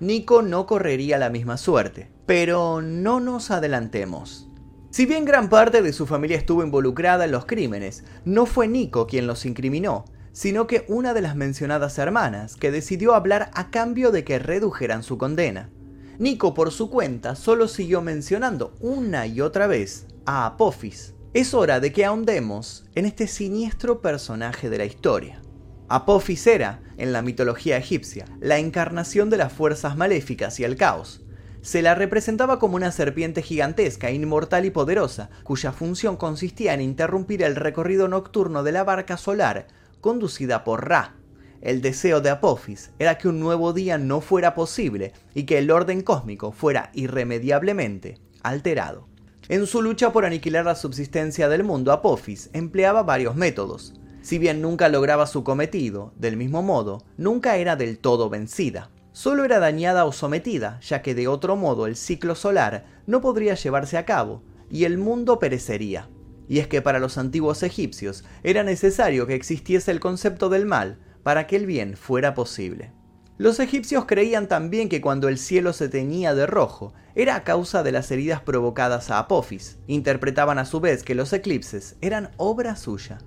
Nico 0.00 0.42
no 0.42 0.66
correría 0.66 1.16
la 1.16 1.30
misma 1.30 1.56
suerte, 1.56 2.10
pero 2.26 2.82
no 2.82 3.20
nos 3.20 3.52
adelantemos. 3.52 4.48
Si 4.90 5.06
bien 5.06 5.24
gran 5.24 5.48
parte 5.48 5.80
de 5.80 5.92
su 5.92 6.08
familia 6.08 6.36
estuvo 6.36 6.64
involucrada 6.64 7.24
en 7.24 7.30
los 7.30 7.46
crímenes, 7.46 8.02
no 8.24 8.46
fue 8.46 8.66
Nico 8.66 9.06
quien 9.06 9.28
los 9.28 9.46
incriminó, 9.46 10.04
sino 10.32 10.66
que 10.66 10.84
una 10.88 11.14
de 11.14 11.20
las 11.20 11.36
mencionadas 11.36 11.98
hermanas, 11.98 12.56
que 12.56 12.72
decidió 12.72 13.14
hablar 13.14 13.52
a 13.54 13.70
cambio 13.70 14.10
de 14.10 14.24
que 14.24 14.40
redujeran 14.40 15.04
su 15.04 15.18
condena. 15.18 15.70
Nico 16.18 16.52
por 16.52 16.72
su 16.72 16.90
cuenta 16.90 17.36
solo 17.36 17.68
siguió 17.68 18.02
mencionando 18.02 18.74
una 18.80 19.28
y 19.28 19.40
otra 19.40 19.68
vez 19.68 20.08
a 20.26 20.46
Apophis, 20.46 21.14
es 21.34 21.54
hora 21.54 21.80
de 21.80 21.92
que 21.92 22.04
ahondemos 22.04 22.84
en 22.94 23.06
este 23.06 23.26
siniestro 23.26 24.02
personaje 24.02 24.68
de 24.68 24.76
la 24.76 24.84
historia. 24.84 25.40
Apophis 25.88 26.46
era, 26.46 26.82
en 26.98 27.12
la 27.12 27.22
mitología 27.22 27.78
egipcia, 27.78 28.26
la 28.40 28.58
encarnación 28.58 29.30
de 29.30 29.38
las 29.38 29.52
fuerzas 29.52 29.96
maléficas 29.96 30.60
y 30.60 30.64
el 30.64 30.76
caos. 30.76 31.22
Se 31.62 31.80
la 31.80 31.94
representaba 31.94 32.58
como 32.58 32.76
una 32.76 32.92
serpiente 32.92 33.40
gigantesca, 33.40 34.10
inmortal 34.10 34.66
y 34.66 34.70
poderosa, 34.70 35.30
cuya 35.42 35.72
función 35.72 36.16
consistía 36.16 36.74
en 36.74 36.82
interrumpir 36.82 37.42
el 37.42 37.56
recorrido 37.56 38.08
nocturno 38.08 38.62
de 38.62 38.72
la 38.72 38.84
barca 38.84 39.16
solar 39.16 39.68
conducida 40.02 40.64
por 40.64 40.88
Ra. 40.88 41.14
El 41.62 41.80
deseo 41.80 42.20
de 42.20 42.28
Apophis 42.28 42.90
era 42.98 43.16
que 43.16 43.28
un 43.28 43.40
nuevo 43.40 43.72
día 43.72 43.96
no 43.96 44.20
fuera 44.20 44.54
posible 44.54 45.12
y 45.32 45.44
que 45.44 45.58
el 45.58 45.70
orden 45.70 46.02
cósmico 46.02 46.52
fuera 46.52 46.90
irremediablemente 46.92 48.18
alterado. 48.42 49.11
En 49.48 49.66
su 49.66 49.82
lucha 49.82 50.12
por 50.12 50.24
aniquilar 50.24 50.64
la 50.64 50.76
subsistencia 50.76 51.48
del 51.48 51.64
mundo, 51.64 51.90
Apophis 51.92 52.48
empleaba 52.52 53.02
varios 53.02 53.34
métodos. 53.34 53.94
Si 54.22 54.38
bien 54.38 54.62
nunca 54.62 54.88
lograba 54.88 55.26
su 55.26 55.42
cometido, 55.42 56.12
del 56.16 56.36
mismo 56.36 56.62
modo, 56.62 57.04
nunca 57.16 57.56
era 57.56 57.74
del 57.74 57.98
todo 57.98 58.30
vencida. 58.30 58.90
Solo 59.10 59.44
era 59.44 59.58
dañada 59.58 60.04
o 60.04 60.12
sometida, 60.12 60.78
ya 60.80 61.02
que 61.02 61.16
de 61.16 61.26
otro 61.26 61.56
modo 61.56 61.86
el 61.86 61.96
ciclo 61.96 62.36
solar 62.36 62.86
no 63.06 63.20
podría 63.20 63.54
llevarse 63.54 63.98
a 63.98 64.04
cabo, 64.04 64.44
y 64.70 64.84
el 64.84 64.96
mundo 64.96 65.40
perecería. 65.40 66.08
Y 66.48 66.60
es 66.60 66.68
que 66.68 66.80
para 66.80 67.00
los 67.00 67.18
antiguos 67.18 67.64
egipcios 67.64 68.24
era 68.44 68.62
necesario 68.62 69.26
que 69.26 69.34
existiese 69.34 69.90
el 69.90 69.98
concepto 69.98 70.50
del 70.50 70.66
mal 70.66 70.98
para 71.24 71.48
que 71.48 71.56
el 71.56 71.66
bien 71.66 71.96
fuera 71.96 72.34
posible. 72.34 72.92
Los 73.38 73.60
egipcios 73.60 74.04
creían 74.04 74.46
también 74.46 74.88
que 74.88 75.00
cuando 75.00 75.28
el 75.28 75.38
cielo 75.38 75.72
se 75.72 75.88
teñía 75.88 76.34
de 76.34 76.46
rojo, 76.46 76.92
era 77.14 77.36
a 77.36 77.44
causa 77.44 77.82
de 77.82 77.92
las 77.92 78.10
heridas 78.10 78.40
provocadas 78.40 79.10
a 79.10 79.18
Apophis. 79.18 79.78
Interpretaban 79.86 80.58
a 80.58 80.64
su 80.64 80.80
vez 80.80 81.02
que 81.02 81.14
los 81.14 81.32
eclipses 81.32 81.96
eran 82.00 82.30
obra 82.36 82.76
suya. 82.76 83.18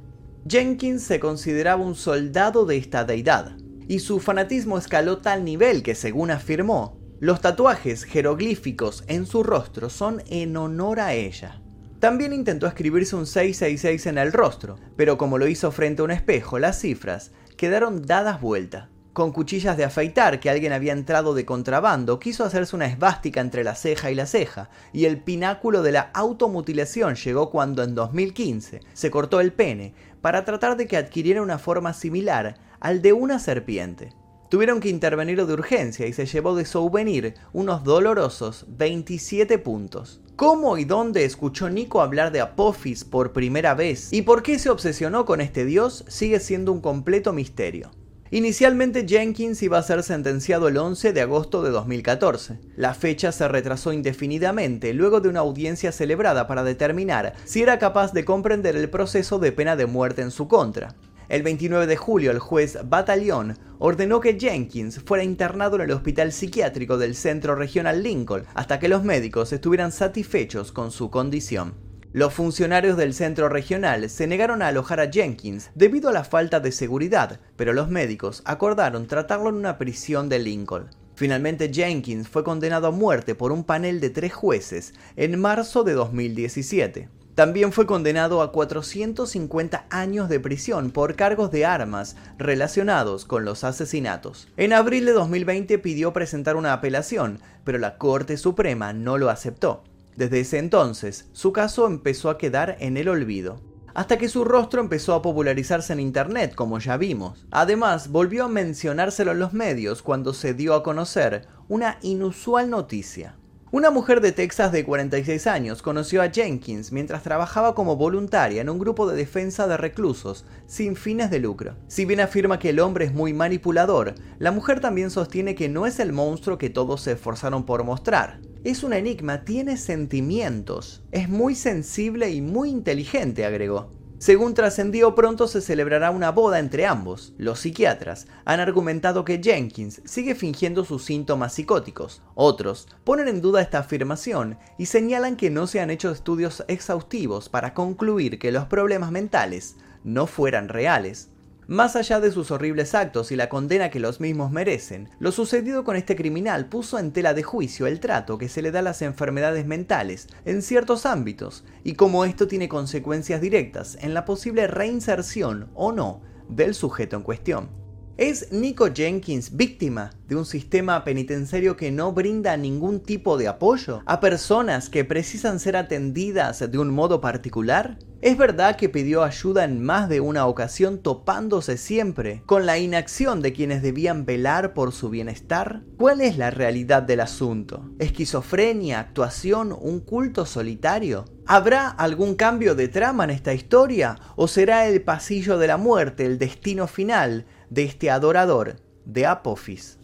Jenkins 0.48 1.04
se 1.04 1.20
consideraba 1.20 1.84
un 1.84 1.96
soldado 1.96 2.66
de 2.66 2.78
esta 2.78 3.04
deidad, 3.04 3.58
y 3.88 4.00
su 4.00 4.20
fanatismo 4.20 4.78
escaló 4.78 5.18
tal 5.18 5.44
nivel 5.44 5.82
que, 5.82 5.96
según 5.96 6.32
afirmó, 6.32 7.00
los 7.20 7.42
tatuajes 7.42 8.04
jeroglíficos 8.04 9.04
en 9.08 9.26
su 9.26 9.42
rostro 9.42 9.90
son 9.90 10.22
en 10.28 10.56
honor 10.58 11.00
a 11.00 11.14
ella. 11.14 11.62
También 12.00 12.34
intentó 12.34 12.68
escribirse 12.68 13.16
un 13.16 13.26
666 13.26 14.06
en 14.06 14.18
el 14.20 14.32
rostro, 14.32 14.76
pero 14.96 15.18
como 15.18 15.38
lo 15.38 15.48
hizo 15.48 15.72
frente 15.72 16.02
a 16.02 16.06
un 16.06 16.12
espejo, 16.12 16.60
las 16.60 16.80
cifras 16.80 17.32
quedaron 17.58 18.06
dadas 18.06 18.42
vuelta. 18.42 18.90
Con 19.16 19.32
cuchillas 19.32 19.78
de 19.78 19.86
afeitar 19.86 20.42
que 20.42 20.50
alguien 20.50 20.74
había 20.74 20.92
entrado 20.92 21.34
de 21.34 21.46
contrabando, 21.46 22.20
quiso 22.20 22.44
hacerse 22.44 22.76
una 22.76 22.88
esvástica 22.88 23.40
entre 23.40 23.64
la 23.64 23.74
ceja 23.74 24.12
y 24.12 24.16
la 24.16 24.26
ceja, 24.26 24.70
y 24.92 25.06
el 25.06 25.22
pináculo 25.22 25.84
de 25.84 25.94
la 25.94 26.12
automutilación 26.14 27.16
llegó 27.16 27.50
cuando 27.50 27.82
en 27.82 27.96
2015 27.96 28.82
se 28.92 29.12
cortó 29.12 29.40
el 29.40 29.54
pene 29.54 29.94
para 30.20 30.44
tratar 30.44 30.76
de 30.76 30.86
que 30.86 30.98
adquiriera 30.98 31.42
una 31.42 31.60
forma 31.60 31.94
similar 31.94 32.58
al 32.82 33.02
de 33.02 33.14
una 33.14 33.40
serpiente. 33.40 34.12
Tuvieron 34.50 34.82
que 34.82 34.90
intervenir 34.90 35.46
de 35.46 35.54
urgencia 35.54 36.06
y 36.08 36.12
se 36.12 36.26
llevó 36.26 36.54
de 36.54 36.66
souvenir 36.66 37.36
unos 37.54 37.86
dolorosos 37.86 38.66
27 38.68 39.60
puntos. 39.60 40.20
¿Cómo 40.36 40.78
y 40.78 40.84
dónde 40.84 41.24
escuchó 41.24 41.70
Nico 41.70 42.02
hablar 42.02 42.34
de 42.34 42.42
Apophis 42.42 43.06
por 43.06 43.32
primera 43.32 43.76
vez? 43.76 44.12
¿Y 44.12 44.24
por 44.24 44.44
qué 44.44 44.60
se 44.60 44.70
obsesionó 44.70 45.24
con 45.24 45.40
este 45.40 45.64
dios? 45.64 46.04
Sigue 46.10 46.42
siendo 46.42 46.74
un 46.74 46.82
completo 46.82 47.32
misterio. 47.32 47.92
Inicialmente 48.36 49.08
Jenkins 49.08 49.64
iba 49.64 49.78
a 49.78 49.82
ser 49.82 50.04
sentenciado 50.04 50.68
el 50.68 50.76
11 50.76 51.14
de 51.14 51.22
agosto 51.22 51.64
de 51.64 51.70
2014. 51.70 52.60
La 52.76 52.94
fecha 52.94 53.32
se 53.32 53.48
retrasó 53.48 53.94
indefinidamente 53.94 54.94
luego 54.94 55.22
de 55.22 55.30
una 55.30 55.40
audiencia 55.40 55.94
celebrada 55.94 56.46
para 56.46 56.66
determinar 56.66 57.36
si 57.46 57.62
era 57.62 57.80
capaz 57.80 58.12
de 58.12 58.26
comprender 58.26 58.76
el 58.76 58.90
proceso 58.90 59.40
de 59.40 59.54
pena 59.54 59.78
de 59.78 59.86
muerte 59.86 60.22
en 60.22 60.32
su 60.32 60.50
contra. 60.50 60.96
El 61.30 61.44
29 61.44 61.88
de 61.88 61.96
julio 61.96 62.30
el 62.30 62.40
juez 62.40 62.78
Batallón 62.84 63.58
ordenó 63.80 64.20
que 64.20 64.38
Jenkins 64.38 65.00
fuera 65.00 65.24
internado 65.24 65.78
en 65.78 65.84
el 65.84 65.92
hospital 65.92 66.34
psiquiátrico 66.34 66.98
del 66.98 67.16
Centro 67.16 67.56
Regional 67.56 68.04
Lincoln 68.04 68.44
hasta 68.54 68.80
que 68.82 68.90
los 68.90 69.06
médicos 69.06 69.54
estuvieran 69.54 69.94
satisfechos 69.94 70.74
con 70.74 70.92
su 70.92 71.10
condición. 71.10 71.85
Los 72.16 72.34
funcionarios 72.34 72.96
del 72.96 73.14
centro 73.14 73.50
regional 73.50 74.10
se 74.10 74.26
negaron 74.26 74.62
a 74.62 74.68
alojar 74.68 75.02
a 75.02 75.12
Jenkins 75.12 75.70
debido 75.76 76.08
a 76.08 76.14
la 76.14 76.24
falta 76.24 76.62
de 76.62 76.72
seguridad, 76.72 77.42
pero 77.58 77.74
los 77.74 77.90
médicos 77.90 78.42
acordaron 78.46 79.06
tratarlo 79.06 79.50
en 79.50 79.56
una 79.56 79.78
prisión 79.78 80.30
de 80.30 80.40
Lincoln. 80.40 80.88
Finalmente 81.16 81.70
Jenkins 81.74 82.30
fue 82.30 82.46
condenado 82.46 82.88
a 82.88 82.92
muerte 82.92 83.36
por 83.36 83.52
un 83.52 83.66
panel 83.66 84.00
de 84.00 84.12
tres 84.12 84.34
jueces 84.34 84.94
en 85.18 85.38
marzo 85.38 85.84
de 85.84 85.92
2017. 85.92 87.10
También 87.36 87.74
fue 87.74 87.86
condenado 87.86 88.42
a 88.42 88.54
450 88.54 89.86
años 89.90 90.30
de 90.30 90.40
prisión 90.40 90.92
por 90.92 91.18
cargos 91.18 91.52
de 91.52 91.66
armas 91.66 92.16
relacionados 92.38 93.26
con 93.26 93.44
los 93.44 93.66
asesinatos. 93.66 94.48
En 94.56 94.72
abril 94.72 95.04
de 95.04 95.12
2020 95.12 95.80
pidió 95.80 96.14
presentar 96.14 96.56
una 96.56 96.72
apelación, 96.72 97.42
pero 97.66 97.78
la 97.78 97.98
Corte 97.98 98.38
Suprema 98.38 98.94
no 98.94 99.18
lo 99.18 99.30
aceptó. 99.30 99.84
Desde 100.16 100.40
ese 100.40 100.60
entonces, 100.60 101.30
su 101.34 101.52
caso 101.52 101.88
empezó 101.88 102.30
a 102.30 102.38
quedar 102.38 102.78
en 102.80 102.96
el 102.96 103.10
olvido, 103.10 103.62
hasta 103.94 104.18
que 104.18 104.30
su 104.30 104.44
rostro 104.44 104.82
empezó 104.82 105.14
a 105.14 105.22
popularizarse 105.22 105.94
en 105.94 106.00
Internet, 106.00 106.56
como 106.56 106.80
ya 106.80 106.98
vimos. 106.98 107.46
Además, 107.52 108.10
volvió 108.10 108.46
a 108.46 108.50
mencionárselo 108.50 109.32
en 109.32 109.40
los 109.40 109.54
medios 109.54 110.02
cuando 110.02 110.34
se 110.34 110.54
dio 110.54 110.74
a 110.74 110.84
conocer 110.84 111.48
una 111.68 111.98
inusual 112.02 112.70
noticia. 112.70 113.36
Una 113.76 113.92
mujer 113.92 114.22
de 114.22 114.32
Texas 114.32 114.72
de 114.72 114.86
46 114.86 115.48
años 115.48 115.82
conoció 115.82 116.22
a 116.22 116.30
Jenkins 116.30 116.94
mientras 116.94 117.24
trabajaba 117.24 117.76
como 117.76 117.98
voluntaria 117.98 118.62
en 118.62 118.70
un 118.70 118.80
grupo 118.80 119.06
de 119.06 119.18
defensa 119.18 119.68
de 119.68 119.76
reclusos 119.76 120.46
sin 120.66 120.96
fines 120.96 121.30
de 121.30 121.40
lucro. 121.40 121.76
Si 121.90 122.06
bien 122.06 122.22
afirma 122.22 122.58
que 122.58 122.70
el 122.70 122.80
hombre 122.80 123.04
es 123.04 123.14
muy 123.14 123.34
manipulador, 123.34 124.16
la 124.40 124.52
mujer 124.52 124.80
también 124.80 125.12
sostiene 125.12 125.56
que 125.56 125.68
no 125.68 125.86
es 125.86 126.00
el 126.00 126.14
monstruo 126.14 126.58
que 126.58 126.70
todos 126.70 127.02
se 127.02 127.12
esforzaron 127.12 127.66
por 127.66 127.84
mostrar. 127.84 128.40
Es 128.64 128.82
un 128.82 128.94
enigma, 128.94 129.44
tiene 129.44 129.76
sentimientos, 129.76 131.04
es 131.12 131.28
muy 131.28 131.54
sensible 131.54 132.30
y 132.30 132.40
muy 132.40 132.70
inteligente, 132.70 133.44
agregó. 133.44 133.90
Según 134.18 134.54
trascendió, 134.54 135.14
pronto 135.14 135.48
se 135.48 135.60
celebrará 135.60 136.10
una 136.10 136.32
boda 136.32 136.60
entre 136.60 136.86
ambos. 136.86 137.34
Los 137.38 137.60
psiquiatras 137.60 138.28
han 138.46 138.62
argumentado 138.62 139.26
que 139.26 139.42
Jenkins 139.44 140.02
sigue 140.06 140.36
fingiendo 140.36 140.86
sus 140.86 141.04
síntomas 141.04 141.54
psicóticos. 141.54 142.22
Otros 142.34 142.88
ponen 143.04 143.28
en 143.28 143.42
duda 143.42 143.62
esta 143.62 143.80
afirmación 143.80 144.58
y 144.78 144.86
señalan 144.86 145.36
que 145.36 145.50
no 145.50 145.68
se 145.68 145.82
han 145.82 145.92
hecho 145.92 146.12
estudios 146.12 146.64
exhaustivos 146.70 147.50
para 147.50 147.74
concluir 147.74 148.40
que 148.40 148.54
los 148.54 148.66
problemas 148.66 149.12
mentales 149.12 149.76
no 150.06 150.28
fueran 150.28 150.70
reales. 150.70 151.30
Más 151.68 151.96
allá 151.96 152.20
de 152.20 152.30
sus 152.30 152.52
horribles 152.52 152.94
actos 152.94 153.32
y 153.32 153.36
la 153.36 153.50
condena 153.50 153.90
que 153.90 154.00
los 154.00 154.20
mismos 154.20 154.52
merecen, 154.52 155.10
lo 155.18 155.32
sucedido 155.32 155.84
con 155.84 155.96
este 155.96 156.16
criminal 156.16 156.68
puso 156.68 157.00
en 157.00 157.12
tela 157.12 157.34
de 157.34 157.42
juicio 157.42 157.88
el 157.88 158.00
trato 158.00 158.38
que 158.38 158.50
se 158.50 158.62
le 158.62 158.72
da 158.72 158.80
a 158.80 158.84
las 158.84 159.02
enfermedades 159.02 159.66
mentales 159.66 160.28
en 160.46 160.62
ciertos 160.62 161.08
ámbitos 161.08 161.64
y 161.84 161.94
cómo 161.94 162.24
esto 162.24 162.48
tiene 162.48 162.70
consecuencias 162.70 163.42
directas 163.42 163.98
en 164.02 164.14
la 164.14 164.26
posible 164.26 164.68
reinserción 164.68 165.72
o 165.74 165.92
no 165.92 166.22
del 166.50 166.76
sujeto 166.76 167.16
en 167.16 167.24
cuestión. 167.24 167.85
¿Es 168.18 168.50
Nico 168.54 168.88
Jenkins 168.94 169.58
víctima 169.58 170.12
de 170.30 170.38
un 170.38 170.46
sistema 170.46 171.04
penitenciario 171.04 171.76
que 171.76 171.92
no 171.92 172.14
brinda 172.14 172.56
ningún 172.56 173.02
tipo 173.02 173.38
de 173.38 173.50
apoyo 173.50 174.04
a 174.06 174.22
personas 174.22 174.88
que 174.88 175.04
precisan 175.04 175.60
ser 175.60 175.76
atendidas 175.76 176.72
de 176.72 176.78
un 176.78 176.92
modo 176.92 177.20
particular? 177.20 177.98
¿Es 178.22 178.38
verdad 178.38 178.78
que 178.78 178.88
pidió 178.88 179.24
ayuda 179.24 179.66
en 179.66 179.84
más 179.84 180.08
de 180.08 180.22
una 180.22 180.48
ocasión 180.48 181.00
topándose 181.00 181.76
siempre 181.76 182.42
con 182.46 182.66
la 182.66 182.78
inacción 182.78 183.42
de 183.42 183.52
quienes 183.52 183.82
debían 183.82 184.26
velar 184.26 184.74
por 184.74 184.94
su 184.94 185.10
bienestar? 185.10 185.82
¿Cuál 185.98 186.22
es 186.22 186.38
la 186.38 186.52
realidad 186.52 187.04
del 187.04 187.20
asunto? 187.20 187.92
¿Esquizofrenia, 188.00 189.02
actuación, 189.02 189.78
un 189.78 190.00
culto 190.00 190.46
solitario? 190.46 191.26
¿Habrá 191.46 191.90
algún 191.90 192.36
cambio 192.36 192.76
de 192.76 192.88
trama 192.88 193.26
en 193.26 193.32
esta 193.32 193.54
historia? 193.54 194.18
¿O 194.38 194.48
será 194.48 194.88
el 194.88 195.02
pasillo 195.02 195.58
de 195.58 195.68
la 195.68 195.76
muerte 195.78 196.26
el 196.26 196.40
destino 196.40 196.88
final 196.88 197.46
de 197.70 197.84
este 197.84 198.10
adorador 198.10 198.78
de 199.06 199.26
Apophis. 199.26 199.98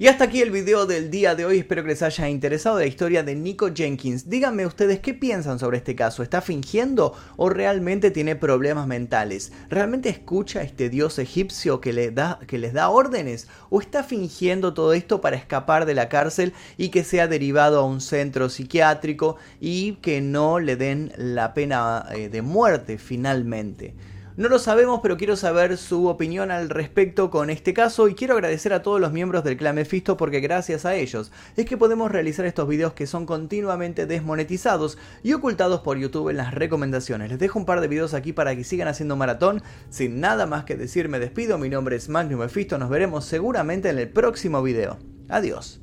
Y 0.00 0.08
hasta 0.08 0.24
aquí 0.24 0.40
el 0.40 0.50
video 0.50 0.86
del 0.86 1.10
día 1.10 1.34
de 1.34 1.44
hoy, 1.44 1.58
espero 1.58 1.82
que 1.82 1.90
les 1.90 2.00
haya 2.00 2.26
interesado 2.26 2.78
la 2.78 2.86
historia 2.86 3.22
de 3.22 3.34
Nico 3.34 3.68
Jenkins. 3.70 4.30
Díganme 4.30 4.64
ustedes 4.64 4.98
qué 5.00 5.12
piensan 5.12 5.58
sobre 5.58 5.76
este 5.76 5.94
caso, 5.94 6.22
¿está 6.22 6.40
fingiendo 6.40 7.12
o 7.36 7.50
realmente 7.50 8.10
tiene 8.10 8.34
problemas 8.34 8.86
mentales? 8.86 9.52
¿Realmente 9.68 10.08
escucha 10.08 10.60
a 10.60 10.62
este 10.62 10.88
dios 10.88 11.18
egipcio 11.18 11.82
que, 11.82 11.92
le 11.92 12.12
da, 12.12 12.38
que 12.46 12.56
les 12.56 12.72
da 12.72 12.88
órdenes? 12.88 13.46
¿O 13.68 13.82
está 13.82 14.02
fingiendo 14.02 14.72
todo 14.72 14.94
esto 14.94 15.20
para 15.20 15.36
escapar 15.36 15.84
de 15.84 15.92
la 15.92 16.08
cárcel 16.08 16.54
y 16.78 16.88
que 16.88 17.04
sea 17.04 17.28
derivado 17.28 17.80
a 17.80 17.84
un 17.84 18.00
centro 18.00 18.48
psiquiátrico 18.48 19.36
y 19.60 19.96
que 19.96 20.22
no 20.22 20.60
le 20.60 20.76
den 20.76 21.12
la 21.18 21.52
pena 21.52 22.06
eh, 22.14 22.30
de 22.30 22.40
muerte 22.40 22.96
finalmente? 22.96 23.94
No 24.36 24.48
lo 24.48 24.58
sabemos, 24.58 25.00
pero 25.02 25.16
quiero 25.16 25.36
saber 25.36 25.76
su 25.76 26.06
opinión 26.06 26.50
al 26.50 26.70
respecto 26.70 27.30
con 27.30 27.50
este 27.50 27.74
caso 27.74 28.08
y 28.08 28.14
quiero 28.14 28.34
agradecer 28.34 28.72
a 28.72 28.82
todos 28.82 29.00
los 29.00 29.12
miembros 29.12 29.44
del 29.44 29.56
clan 29.56 29.74
Mephisto 29.74 30.16
porque 30.16 30.40
gracias 30.40 30.86
a 30.86 30.94
ellos 30.94 31.32
es 31.56 31.66
que 31.66 31.76
podemos 31.76 32.10
realizar 32.10 32.46
estos 32.46 32.68
videos 32.68 32.92
que 32.92 33.06
son 33.06 33.26
continuamente 33.26 34.06
desmonetizados 34.06 34.98
y 35.22 35.32
ocultados 35.32 35.80
por 35.80 35.98
YouTube 35.98 36.30
en 36.30 36.36
las 36.36 36.54
recomendaciones. 36.54 37.30
Les 37.30 37.38
dejo 37.38 37.58
un 37.58 37.66
par 37.66 37.80
de 37.80 37.88
videos 37.88 38.14
aquí 38.14 38.32
para 38.32 38.54
que 38.54 38.64
sigan 38.64 38.88
haciendo 38.88 39.16
maratón. 39.16 39.62
Sin 39.90 40.20
nada 40.20 40.46
más 40.46 40.64
que 40.64 40.76
decir, 40.76 41.08
me 41.08 41.18
despido. 41.18 41.58
Mi 41.58 41.68
nombre 41.68 41.96
es 41.96 42.08
Magnum 42.08 42.40
Mephisto. 42.40 42.78
Nos 42.78 42.90
veremos 42.90 43.24
seguramente 43.24 43.90
en 43.90 43.98
el 43.98 44.08
próximo 44.08 44.62
video. 44.62 44.98
Adiós. 45.28 45.79